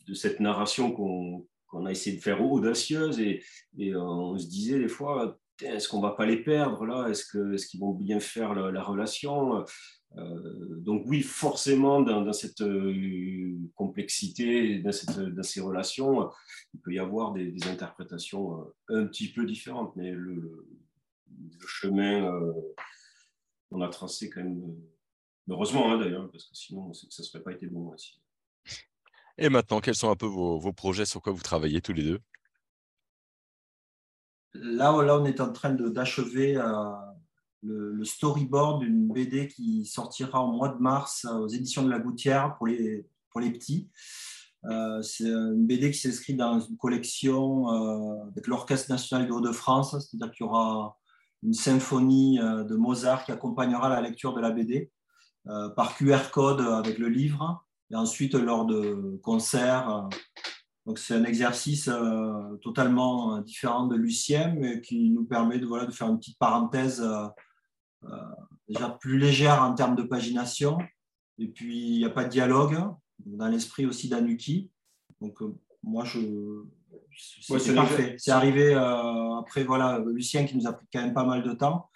de, 0.07 0.15
cette 0.15 0.41
narration 0.41 0.93
qu'on 0.93 1.87
a 1.87 1.91
essayé 1.91 2.17
de 2.17 2.23
faire 2.23 2.45
audacieuse 2.45 3.19
et, 3.19 3.43
et, 3.79 3.97
on 3.97 4.37
se 4.37 4.47
disait 4.47 4.79
des 4.79 4.89
fois 4.89 5.39
est-ce 5.63 5.89
qu'on 5.89 6.03
va 6.03 6.11
pas 6.11 6.27
les 6.27 6.43
perdre 6.43 6.85
là? 6.85 7.09
Est-ce 7.09 7.31
qu'ils 7.31 7.55
est 7.55 7.67
qu'ils 7.67 7.81
vont 7.81 7.95
bien 7.95 8.21
faire 8.21 8.55
la 8.55 8.83
relation? 8.83 9.57
euh, 9.59 9.65
donc 10.17 11.03
oui, 11.07 11.23
forcément, 11.23 12.01
dans, 12.01 12.33
cette 12.33 12.63
euh, 12.63 13.55
complexité, 13.75 14.79
dans, 14.79 14.93
ces 15.43 15.61
relations, 15.61 16.31
il 16.73 16.81
peut 16.81 16.93
y 16.93 16.99
avoir 16.99 17.33
des, 17.33 17.55
interprétations 17.69 18.73
euh, 18.91 19.03
un 19.03 19.07
petit 19.07 19.33
peu 19.33 19.45
différentes, 19.45 19.95
mais 19.97 20.13
le, 20.13 20.67
chemin 21.67 22.31
on 23.71 23.81
a 23.83 23.89
tracé 23.89 24.31
quand 24.31 24.43
même, 24.43 24.75
heureusement 25.49 25.93
hein, 25.93 25.99
d'ailleurs, 25.99 26.31
parce 26.31 26.45
que 26.45 26.55
sinon 26.55 26.93
ça 26.95 27.07
ne 27.07 27.25
serait 27.25 27.43
pas 27.43 27.53
été 27.53 27.67
bon 27.67 27.89
aussi. 27.93 28.23
Et 29.39 29.51
maintenant, 29.51 29.81
quels 29.81 29.95
sont 29.95 30.11
un 30.11 30.17
peu 30.17 30.27
vos, 30.27 30.73
projets 30.73 31.05
sur 31.05 31.21
quoi 31.21 31.33
vous 31.33 31.43
travaillez 31.43 31.83
tous 31.83 31.93
les 31.93 32.05
deux? 32.05 32.21
Là, 34.55 35.03
là, 35.03 35.19
on 35.19 35.27
est 35.27 35.41
en 35.41 35.53
train 35.53 35.73
d'achever 35.75 36.57
le, 37.63 38.05
storyboard 38.05 38.81
d'une 38.81 39.09
BD 39.09 39.49
qui 39.49 39.85
sortira 39.85 40.43
au 40.43 40.53
mois 40.53 40.69
de 40.69 40.79
mars 40.79 41.25
euh, 41.25 41.39
aux 41.39 41.49
éditions 41.49 41.83
de 41.83 41.91
la 41.91 41.99
Gouttière 41.99 42.57
pour 42.57 42.67
les, 42.67 43.07
pour 43.31 43.41
les 43.41 43.51
petits. 43.51 43.91
Euh, 44.65 45.01
c'est 45.03 45.29
une 45.29 45.67
BD 45.67 45.91
qui 45.91 45.99
s'inscrit 45.99 46.35
dans 46.35 46.61
une 46.61 46.77
collection 46.77 47.71
euh, 47.71 48.29
avec 48.31 48.47
l'Orchestre 48.47 48.91
national 48.91 49.27
de 49.27 49.33
Hauts-de-France, 49.33 49.91
c'est-à-dire 49.91 50.33
qu'il 50.33 50.47
y 50.47 50.49
aura 50.49 50.97
une 51.43 51.55
symphonie 51.55 52.39
de 52.39 52.75
Mozart 52.75 53.25
qui 53.25 53.31
accompagnera 53.31 53.89
la 53.89 54.01
lecture 54.01 54.35
de 54.35 54.41
la 54.41 54.51
BD 54.51 54.91
par 55.77 55.95
QR 55.95 56.31
code 56.33 56.61
avec 56.61 56.99
le 56.99 57.09
livre 57.09 57.65
et 57.91 57.95
ensuite 57.95 58.35
lors 58.35 58.65
de 58.65 59.21
concerts. 59.23 60.09
Donc 60.87 60.99
c'est 60.99 61.15
un 61.15 61.25
exercice 61.25 61.91
totalement 62.63 63.39
différent 63.43 63.87
de 63.87 63.97
Lucien, 63.97 64.55
mais 64.59 64.81
qui 64.81 65.11
nous 65.11 65.25
permet 65.25 65.59
de, 65.59 65.67
voilà, 65.67 65.85
de 65.85 65.93
faire 65.93 66.09
une 66.09 66.19
petite 66.19 66.39
parenthèse 66.39 67.07
déjà 68.69 68.91
plus 68.91 69.19
légère 69.19 69.63
en 69.63 69.75
termes 69.75 69.97
de 69.97 70.03
pagination. 70.03 70.79
Et 71.39 71.49
puis, 71.49 71.89
il 71.89 71.99
n'y 71.99 72.05
a 72.05 72.11
pas 72.11 72.25
de 72.25 72.31
dialogue, 72.31 72.79
dans 73.25 73.49
l'esprit 73.49 73.87
aussi 73.87 74.09
d'Anuki. 74.09 74.71
Donc, 75.21 75.41
euh, 75.43 75.55
moi, 75.83 76.05
je, 76.05 76.21
c'est 77.59 77.75
parfait. 77.75 78.17
C'est 78.19 78.31
arrivé 78.31 78.75
euh, 78.75 79.35
après, 79.37 79.65
voilà, 79.65 80.03
Lucien 80.07 80.45
qui 80.45 80.57
nous 80.57 80.67
a 80.67 80.73
pris 80.73 80.87
quand 80.93 81.03
même 81.03 81.15
pas 81.15 81.25
mal 81.25 81.43
de 81.43 81.53
temps. 81.53 81.89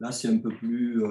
Là, 0.00 0.12
c'est 0.12 0.28
un 0.28 0.38
peu 0.38 0.50
plus. 0.50 1.02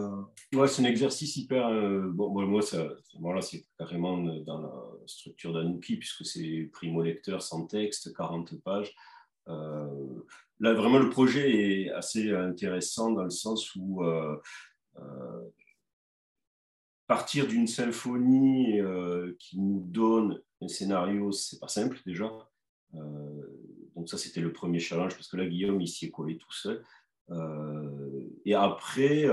Ouais, 0.54 0.68
c'est 0.68 0.82
un 0.82 0.86
exercice 0.86 1.36
hyper. 1.36 1.70
bon, 2.12 2.48
moi, 2.48 2.62
ça, 2.62 2.78
là, 3.22 3.42
c'est 3.42 3.66
carrément 3.78 4.18
dans 4.18 4.62
la 4.62 4.72
structure 5.06 5.54
d'Anuki, 5.54 5.98
puisque 5.98 6.26
c'est 6.26 6.70
primo-lecteur 6.72 7.42
sans 7.42 7.66
texte, 7.66 8.16
40 8.16 8.62
pages. 8.64 8.96
Là, 10.60 10.74
vraiment, 10.74 10.98
le 10.98 11.10
projet 11.10 11.52
est 11.52 11.92
assez 11.92 12.32
intéressant 12.32 13.12
dans 13.12 13.24
le 13.24 13.30
sens 13.30 13.76
où 13.76 14.04
euh, 14.04 14.36
euh, 14.98 15.44
partir 17.06 17.48
d'une 17.48 17.68
symphonie 17.68 18.80
qui 19.40 19.60
nous 19.60 19.84
donne 19.88 20.42
un 20.62 20.68
scénario, 20.68 21.32
c'est 21.32 21.60
pas 21.60 21.68
simple 21.68 22.00
déjà. 22.06 22.30
donc 22.94 24.10
ça, 24.10 24.18
c'était 24.18 24.42
le 24.42 24.52
premier 24.52 24.80
challenge 24.80 25.14
parce 25.14 25.28
que 25.28 25.38
là, 25.38 25.46
Guillaume, 25.46 25.80
il 25.80 25.88
s'y 25.88 26.08
est 26.08 26.12
collé 26.12 26.38
tout 26.38 26.52
seul. 26.52 26.84
et 28.46 28.56
après, 28.56 29.26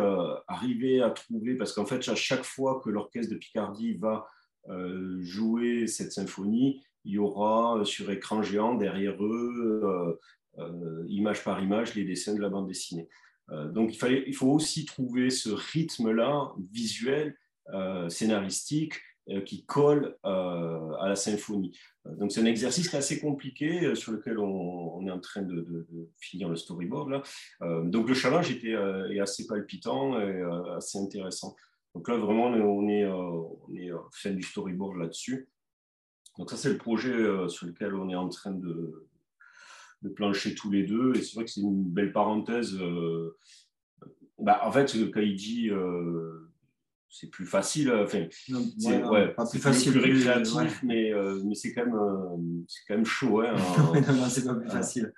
arriver 0.47 1.01
à 1.01 1.11
trouver, 1.11 1.57
parce 1.57 1.73
qu'en 1.73 1.87
fait, 1.87 2.07
à 2.09 2.15
chaque 2.15 2.45
fois 2.45 2.81
que 2.85 2.91
l'orchestre 2.91 3.33
de 3.33 3.39
Picardie 3.39 3.95
va 3.95 4.27
jouer 5.21 5.87
cette 5.87 6.13
symphonie, 6.13 6.85
il 7.05 7.13
y 7.13 7.19
aura 7.19 7.85
sur 7.85 8.11
écran 8.11 8.43
géant 8.43 8.75
derrière 8.75 9.23
eux, 9.23 10.19
image 11.09 11.45
par 11.45 11.63
image, 11.63 11.95
les 11.95 12.05
dessins 12.05 12.35
de 12.35 12.41
la 12.41 12.49
bande 12.49 12.69
dessinée. 12.69 13.09
donc 13.51 13.93
il, 13.93 13.97
fallait, 13.97 14.25
il 14.27 14.35
faut 14.35 14.51
aussi 14.51 14.85
trouver 14.85 15.31
ce 15.31 15.51
rythme-là 15.51 16.53
visuel, 16.73 17.37
scénaristique, 18.09 18.95
qui 19.47 19.65
colle 19.65 20.17
à 20.23 21.07
la 21.09 21.17
symphonie. 21.17 21.77
Donc 22.05 22.31
c'est 22.31 22.43
un 22.43 22.47
exercice 22.47 22.93
assez 22.95 23.21
compliqué 23.21 23.95
sur 23.95 24.13
lequel 24.13 24.39
on, 24.39 25.07
est 25.07 25.11
en 25.11 25.21
train 25.21 25.43
de, 25.43 25.87
finir 26.19 26.49
le 26.49 26.57
storyboard. 26.57 27.11
Là. 27.11 27.23
donc 27.85 28.09
le 28.09 28.15
challenge 28.15 28.51
était 28.51 28.77
est 29.11 29.21
assez 29.21 29.47
palpitant 29.47 30.21
et 30.21 30.43
assez 30.77 30.99
intéressant. 30.99 31.57
Donc 31.95 32.09
là 32.09 32.17
vraiment 32.17 32.47
on 32.47 32.89
est, 32.89 33.07
on 33.07 33.75
est 33.75 33.91
fin 34.13 34.33
du 34.33 34.43
storyboard 34.43 34.99
là-dessus. 34.99 35.49
Donc 36.39 36.51
ça, 36.51 36.57
c'est 36.57 36.71
le 36.71 36.79
projet 36.79 37.13
euh, 37.13 37.49
sur 37.49 37.67
lequel 37.67 37.95
on 37.95 38.09
est 38.11 38.17
en 38.17 38.29
train 38.29 38.51
de, 38.51 39.07
de 40.03 40.09
plancher 40.09 40.55
tous 40.55 40.71
les 40.71 40.85
deux. 40.85 41.15
Et 41.17 41.23
c'est 41.23 41.35
vrai 41.37 41.45
que 41.45 41.51
c'est 41.51 41.61
une 41.61 41.85
belle 41.85 42.13
parenthèse. 42.13 42.75
Euh, 42.75 43.37
bah, 44.39 44.61
en 44.65 44.73
fait, 44.73 44.93
quand 45.13 45.21
il 45.21 45.37
dit 45.37 45.71
euh, 45.71 46.51
c'est 47.09 47.31
plus 47.31 47.47
facile, 47.47 47.93
enfin, 47.93 48.27
c'est 48.79 49.05
ouais, 49.05 49.29
pas 49.29 49.47
plus 49.47 49.61
facile, 49.61 49.93
plus 49.93 50.01
récréatif, 50.01 50.83
mais, 50.83 51.13
mais 51.45 51.55
c'est 51.55 51.73
quand, 51.73 51.85
même, 51.85 52.65
quand 52.89 52.95
même 52.95 53.07
chaud. 53.07 53.43
Hein, 53.43 53.55
non, 54.09 54.29
c'est 54.29 54.45
pas 54.45 54.55
plus 54.55 54.69
facile. 54.69 55.13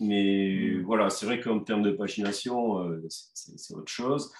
mais 0.00 0.80
voilà, 0.80 1.08
c'est 1.10 1.26
vrai 1.26 1.40
qu'en 1.40 1.60
termes 1.60 1.84
de 1.84 1.92
pagination, 1.92 3.00
c'est 3.08 3.74
autre 3.74 3.92
chose. 3.92 4.32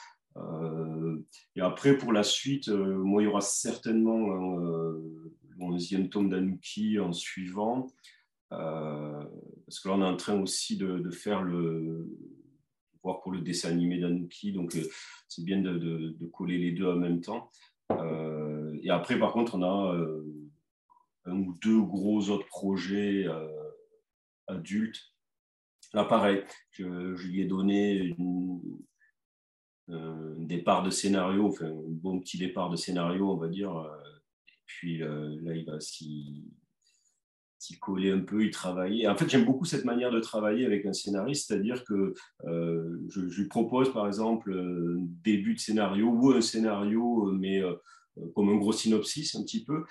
et 1.54 1.60
après, 1.60 1.96
pour 1.96 2.12
la 2.12 2.24
suite, 2.24 2.68
moi, 2.68 3.22
il 3.22 3.26
y 3.26 3.28
aura 3.28 3.40
certainement 3.40 4.26
onzième 5.62 6.08
tome 6.08 6.28
d'Anouki 6.28 6.98
en 6.98 7.12
suivant. 7.12 7.88
Euh, 8.52 9.22
parce 9.66 9.80
que 9.80 9.88
là, 9.88 9.94
on 9.94 10.02
est 10.02 10.06
en 10.06 10.16
train 10.16 10.40
aussi 10.40 10.76
de, 10.76 11.10
faire 11.10 11.42
le. 11.42 12.08
voir 13.02 13.20
pour 13.20 13.32
le 13.32 13.40
dessin 13.40 13.70
animé 13.70 13.98
d'Anouki. 13.98 14.52
Donc, 14.52 14.74
euh, 14.76 14.86
c'est 15.28 15.44
bien 15.44 15.60
de, 15.60 16.16
coller 16.32 16.58
les 16.58 16.72
deux 16.72 16.86
en 16.86 16.96
même 16.96 17.20
temps. 17.20 17.50
Euh, 17.90 18.78
et 18.82 18.90
après, 18.90 19.18
par 19.18 19.32
contre, 19.32 19.54
on 19.54 19.62
a 19.62 19.96
un 21.24 21.38
ou 21.38 21.56
deux 21.62 21.80
gros 21.80 22.28
autres 22.30 22.46
projets 22.46 23.26
adultes. 24.48 25.00
Là, 25.94 26.04
pareil, 26.04 26.42
je, 26.70 26.84
lui 26.84 27.42
ai 27.42 27.44
donné 27.44 28.16
un 29.88 30.34
départ 30.38 30.82
de 30.82 30.90
scénario, 30.90 31.46
enfin, 31.46 31.66
un 31.66 31.82
bon 31.86 32.18
petit 32.20 32.38
départ 32.38 32.70
de 32.70 32.76
scénario, 32.76 33.30
on 33.30 33.36
va 33.36 33.48
dire, 33.48 33.72
puis 34.78 35.02
euh, 35.02 35.36
là, 35.42 35.54
il 35.54 35.64
va 35.66 35.78
s'y 35.80 36.48
coller 37.80 38.10
un 38.10 38.20
peu, 38.20 38.44
y 38.44 38.50
travailler. 38.50 39.06
En 39.06 39.16
fait, 39.16 39.28
j'aime 39.28 39.44
beaucoup 39.44 39.64
cette 39.64 39.84
manière 39.84 40.10
de 40.10 40.18
travailler 40.18 40.66
avec 40.66 40.84
un 40.86 40.92
scénariste, 40.92 41.48
c'est-à-dire 41.48 41.84
que 41.84 42.14
euh, 42.46 42.98
je, 43.08 43.20
lui 43.20 43.48
propose, 43.48 43.92
par 43.92 44.06
exemple, 44.06 44.52
un 44.52 45.06
début 45.22 45.54
de 45.54 45.60
scénario 45.60 46.08
ou 46.08 46.32
un 46.32 46.40
scénario, 46.40 47.30
mais 47.32 47.62
euh, 47.62 47.74
comme 48.34 48.48
un 48.48 48.56
gros 48.56 48.72
synopsis 48.72 49.34
un 49.36 49.42
petit 49.42 49.64
peu, 49.64 49.84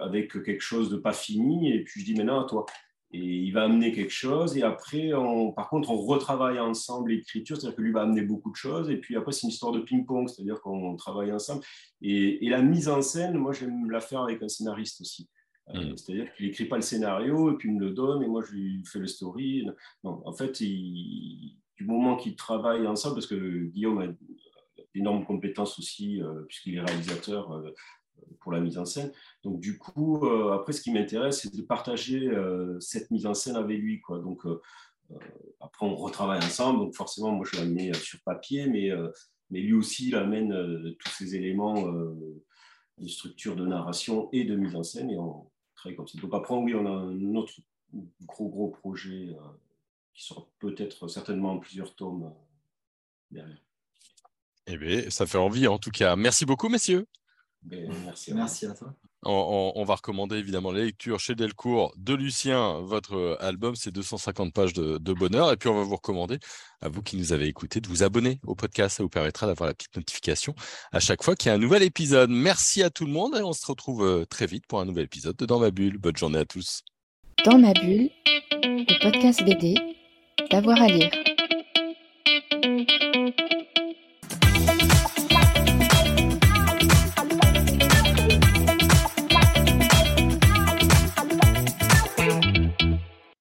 avec 0.00 0.32
quelque 0.32 0.60
chose 0.60 0.90
de 0.90 0.96
pas 0.96 1.12
fini, 1.12 1.72
et 1.72 1.84
puis 1.84 2.00
je 2.00 2.06
dis 2.06 2.14
maintenant 2.14 2.44
à 2.44 2.48
toi 2.48 2.66
et 3.14 3.18
il 3.18 3.52
va 3.52 3.62
amener 3.62 3.92
quelque 3.92 4.12
chose. 4.12 4.56
Et 4.56 4.64
après, 4.64 5.12
par 5.54 5.68
contre, 5.68 5.90
on 5.90 5.96
retravaille 5.98 6.58
ensemble 6.58 7.12
l'écriture, 7.12 7.56
c'est-à-dire 7.56 7.76
que 7.76 7.82
lui 7.82 7.92
va 7.92 8.02
amener 8.02 8.22
beaucoup 8.22 8.50
de 8.50 8.56
choses. 8.56 8.90
Et 8.90 8.96
puis 8.96 9.14
après, 9.14 9.30
c'est 9.30 9.42
une 9.42 9.50
histoire 9.50 9.70
de 9.70 9.78
ping-pong, 9.78 10.28
c'est-à-dire 10.28 10.60
qu'on 10.60 10.96
travaille 10.96 11.32
ensemble. 11.32 11.62
Et, 12.02 12.48
la 12.48 12.60
mise 12.60 12.88
en 12.88 13.02
scène, 13.02 13.38
moi, 13.38 13.52
j'aime 13.52 13.88
la 13.88 14.00
faire 14.00 14.22
avec 14.22 14.42
un 14.42 14.48
scénariste 14.48 15.00
aussi. 15.00 15.28
Euh, 15.68 15.92
mm. 15.92 15.96
C'est-à-dire 15.96 16.34
qu'il 16.34 16.46
n'écrit 16.46 16.64
pas 16.64 16.74
le 16.74 16.82
scénario 16.82 17.52
et 17.52 17.56
puis 17.56 17.68
il 17.68 17.76
me 17.76 17.80
le 17.80 17.90
donne 17.92 18.20
et 18.24 18.26
moi, 18.26 18.42
je 18.44 18.52
lui 18.52 18.84
fais 18.84 18.98
le 18.98 19.06
story. 19.06 19.64
Non, 20.02 20.20
en 20.26 20.32
fait, 20.32 20.60
du 20.60 21.84
moment 21.84 22.16
qu'ils 22.16 22.34
travaillent 22.34 22.88
ensemble, 22.88 23.14
parce 23.14 23.28
que 23.28 23.66
Guillaume 23.66 24.00
a 24.00 24.06
d'énormes 24.92 25.24
compétences 25.24 25.78
aussi, 25.78 26.20
euh, 26.20 26.42
puisqu'il 26.48 26.74
est 26.74 26.80
réalisateur. 26.80 27.52
Euh, 27.52 27.70
pour 28.40 28.52
la 28.52 28.60
mise 28.60 28.78
en 28.78 28.84
scène. 28.84 29.10
Donc, 29.42 29.58
du 29.58 29.78
coup, 29.78 30.24
euh, 30.26 30.52
après, 30.52 30.72
ce 30.72 30.82
qui 30.82 30.92
m'intéresse, 30.92 31.40
c'est 31.40 31.54
de 31.54 31.62
partager 31.62 32.28
euh, 32.28 32.78
cette 32.78 33.10
mise 33.10 33.26
en 33.26 33.34
scène 33.34 33.56
avec 33.56 33.78
lui. 33.78 34.02
Donc, 34.08 34.46
euh, 34.46 34.60
après, 35.60 35.86
on 35.86 35.96
retravaille 35.96 36.44
ensemble. 36.44 36.80
Donc, 36.80 36.94
forcément, 36.94 37.32
moi, 37.32 37.46
je 37.50 37.58
l'amène 37.58 37.94
sur 37.94 38.20
papier, 38.22 38.66
mais, 38.66 38.90
mais 39.50 39.60
lui 39.60 39.72
aussi, 39.72 40.08
il 40.08 40.14
amène 40.14 40.50
tous 40.98 41.10
ces 41.10 41.34
éléments 41.34 41.90
de 42.98 43.08
structure 43.08 43.56
de 43.56 43.66
narration 43.66 44.28
et 44.32 44.44
de 44.44 44.54
mise 44.56 44.76
en 44.76 44.82
scène. 44.82 45.10
Et 45.10 45.18
on 45.18 45.50
travaille 45.74 45.96
comme 45.96 46.06
ça. 46.06 46.18
Donc, 46.20 46.32
après, 46.34 46.54
oui, 46.54 46.74
on 46.74 46.86
a 46.86 46.90
un 46.90 47.34
autre 47.34 47.54
gros, 48.26 48.48
gros 48.48 48.68
projet 48.68 49.34
qui 50.12 50.24
sera 50.24 50.46
peut-être 50.58 51.08
certainement 51.08 51.52
en 51.52 51.58
plusieurs 51.58 51.94
tomes 51.94 52.32
derrière. 53.30 53.58
Eh 54.66 54.78
bien, 54.78 55.10
ça 55.10 55.26
fait 55.26 55.38
envie 55.38 55.66
en 55.66 55.78
tout 55.78 55.90
cas. 55.90 56.16
Merci 56.16 56.46
beaucoup, 56.46 56.68
messieurs. 56.68 57.06
Ben, 57.64 57.90
merci, 58.34 58.66
à 58.66 58.74
toi. 58.74 58.94
On, 59.26 59.84
va 59.84 59.94
recommander 59.94 60.36
évidemment 60.36 60.70
la 60.70 60.84
lecture 60.84 61.18
chez 61.18 61.34
Delcourt 61.34 61.94
de 61.96 62.12
Lucien, 62.12 62.80
votre 62.80 63.16
euh, 63.16 63.36
album, 63.42 63.74
c'est 63.74 63.90
250 63.90 64.52
pages 64.52 64.74
de, 64.74 65.12
bonheur. 65.14 65.50
Et 65.50 65.56
puis 65.56 65.70
on 65.70 65.74
va 65.74 65.82
vous 65.82 65.96
recommander, 65.96 66.38
à 66.82 66.88
vous 66.88 67.00
qui 67.00 67.16
nous 67.16 67.32
avez 67.32 67.46
écouté, 67.46 67.80
de 67.80 67.88
vous 67.88 68.02
abonner 68.02 68.38
au 68.46 68.54
podcast. 68.54 68.98
Ça 68.98 69.02
vous 69.02 69.08
permettra 69.08 69.46
d'avoir 69.46 69.66
la 69.66 69.74
petite 69.74 69.96
notification 69.96 70.54
à 70.92 71.00
chaque 71.00 71.22
fois 71.22 71.36
qu'il 71.36 71.48
y 71.48 71.52
a 71.52 71.54
un 71.54 71.58
nouvel 71.58 71.82
épisode. 71.82 72.28
Merci 72.28 72.82
à 72.82 72.90
tout 72.90 73.06
le 73.06 73.12
monde 73.12 73.34
et 73.36 73.42
on 73.42 73.54
se 73.54 73.66
retrouve 73.66 74.04
euh, 74.04 74.26
très 74.26 74.46
vite 74.46 74.66
pour 74.66 74.80
un 74.80 74.84
nouvel 74.84 75.04
épisode 75.04 75.36
de 75.36 75.46
Dans 75.46 75.58
ma 75.58 75.70
bulle. 75.70 75.96
Bonne 75.96 76.16
journée 76.16 76.40
à 76.40 76.44
tous. 76.44 76.82
Dans 77.46 77.58
ma 77.58 77.72
bulle, 77.72 78.10
le 78.62 79.02
podcast 79.02 79.42
BD, 79.42 79.74
d'avoir 80.50 80.82
à 80.82 80.88
lire. 80.88 81.10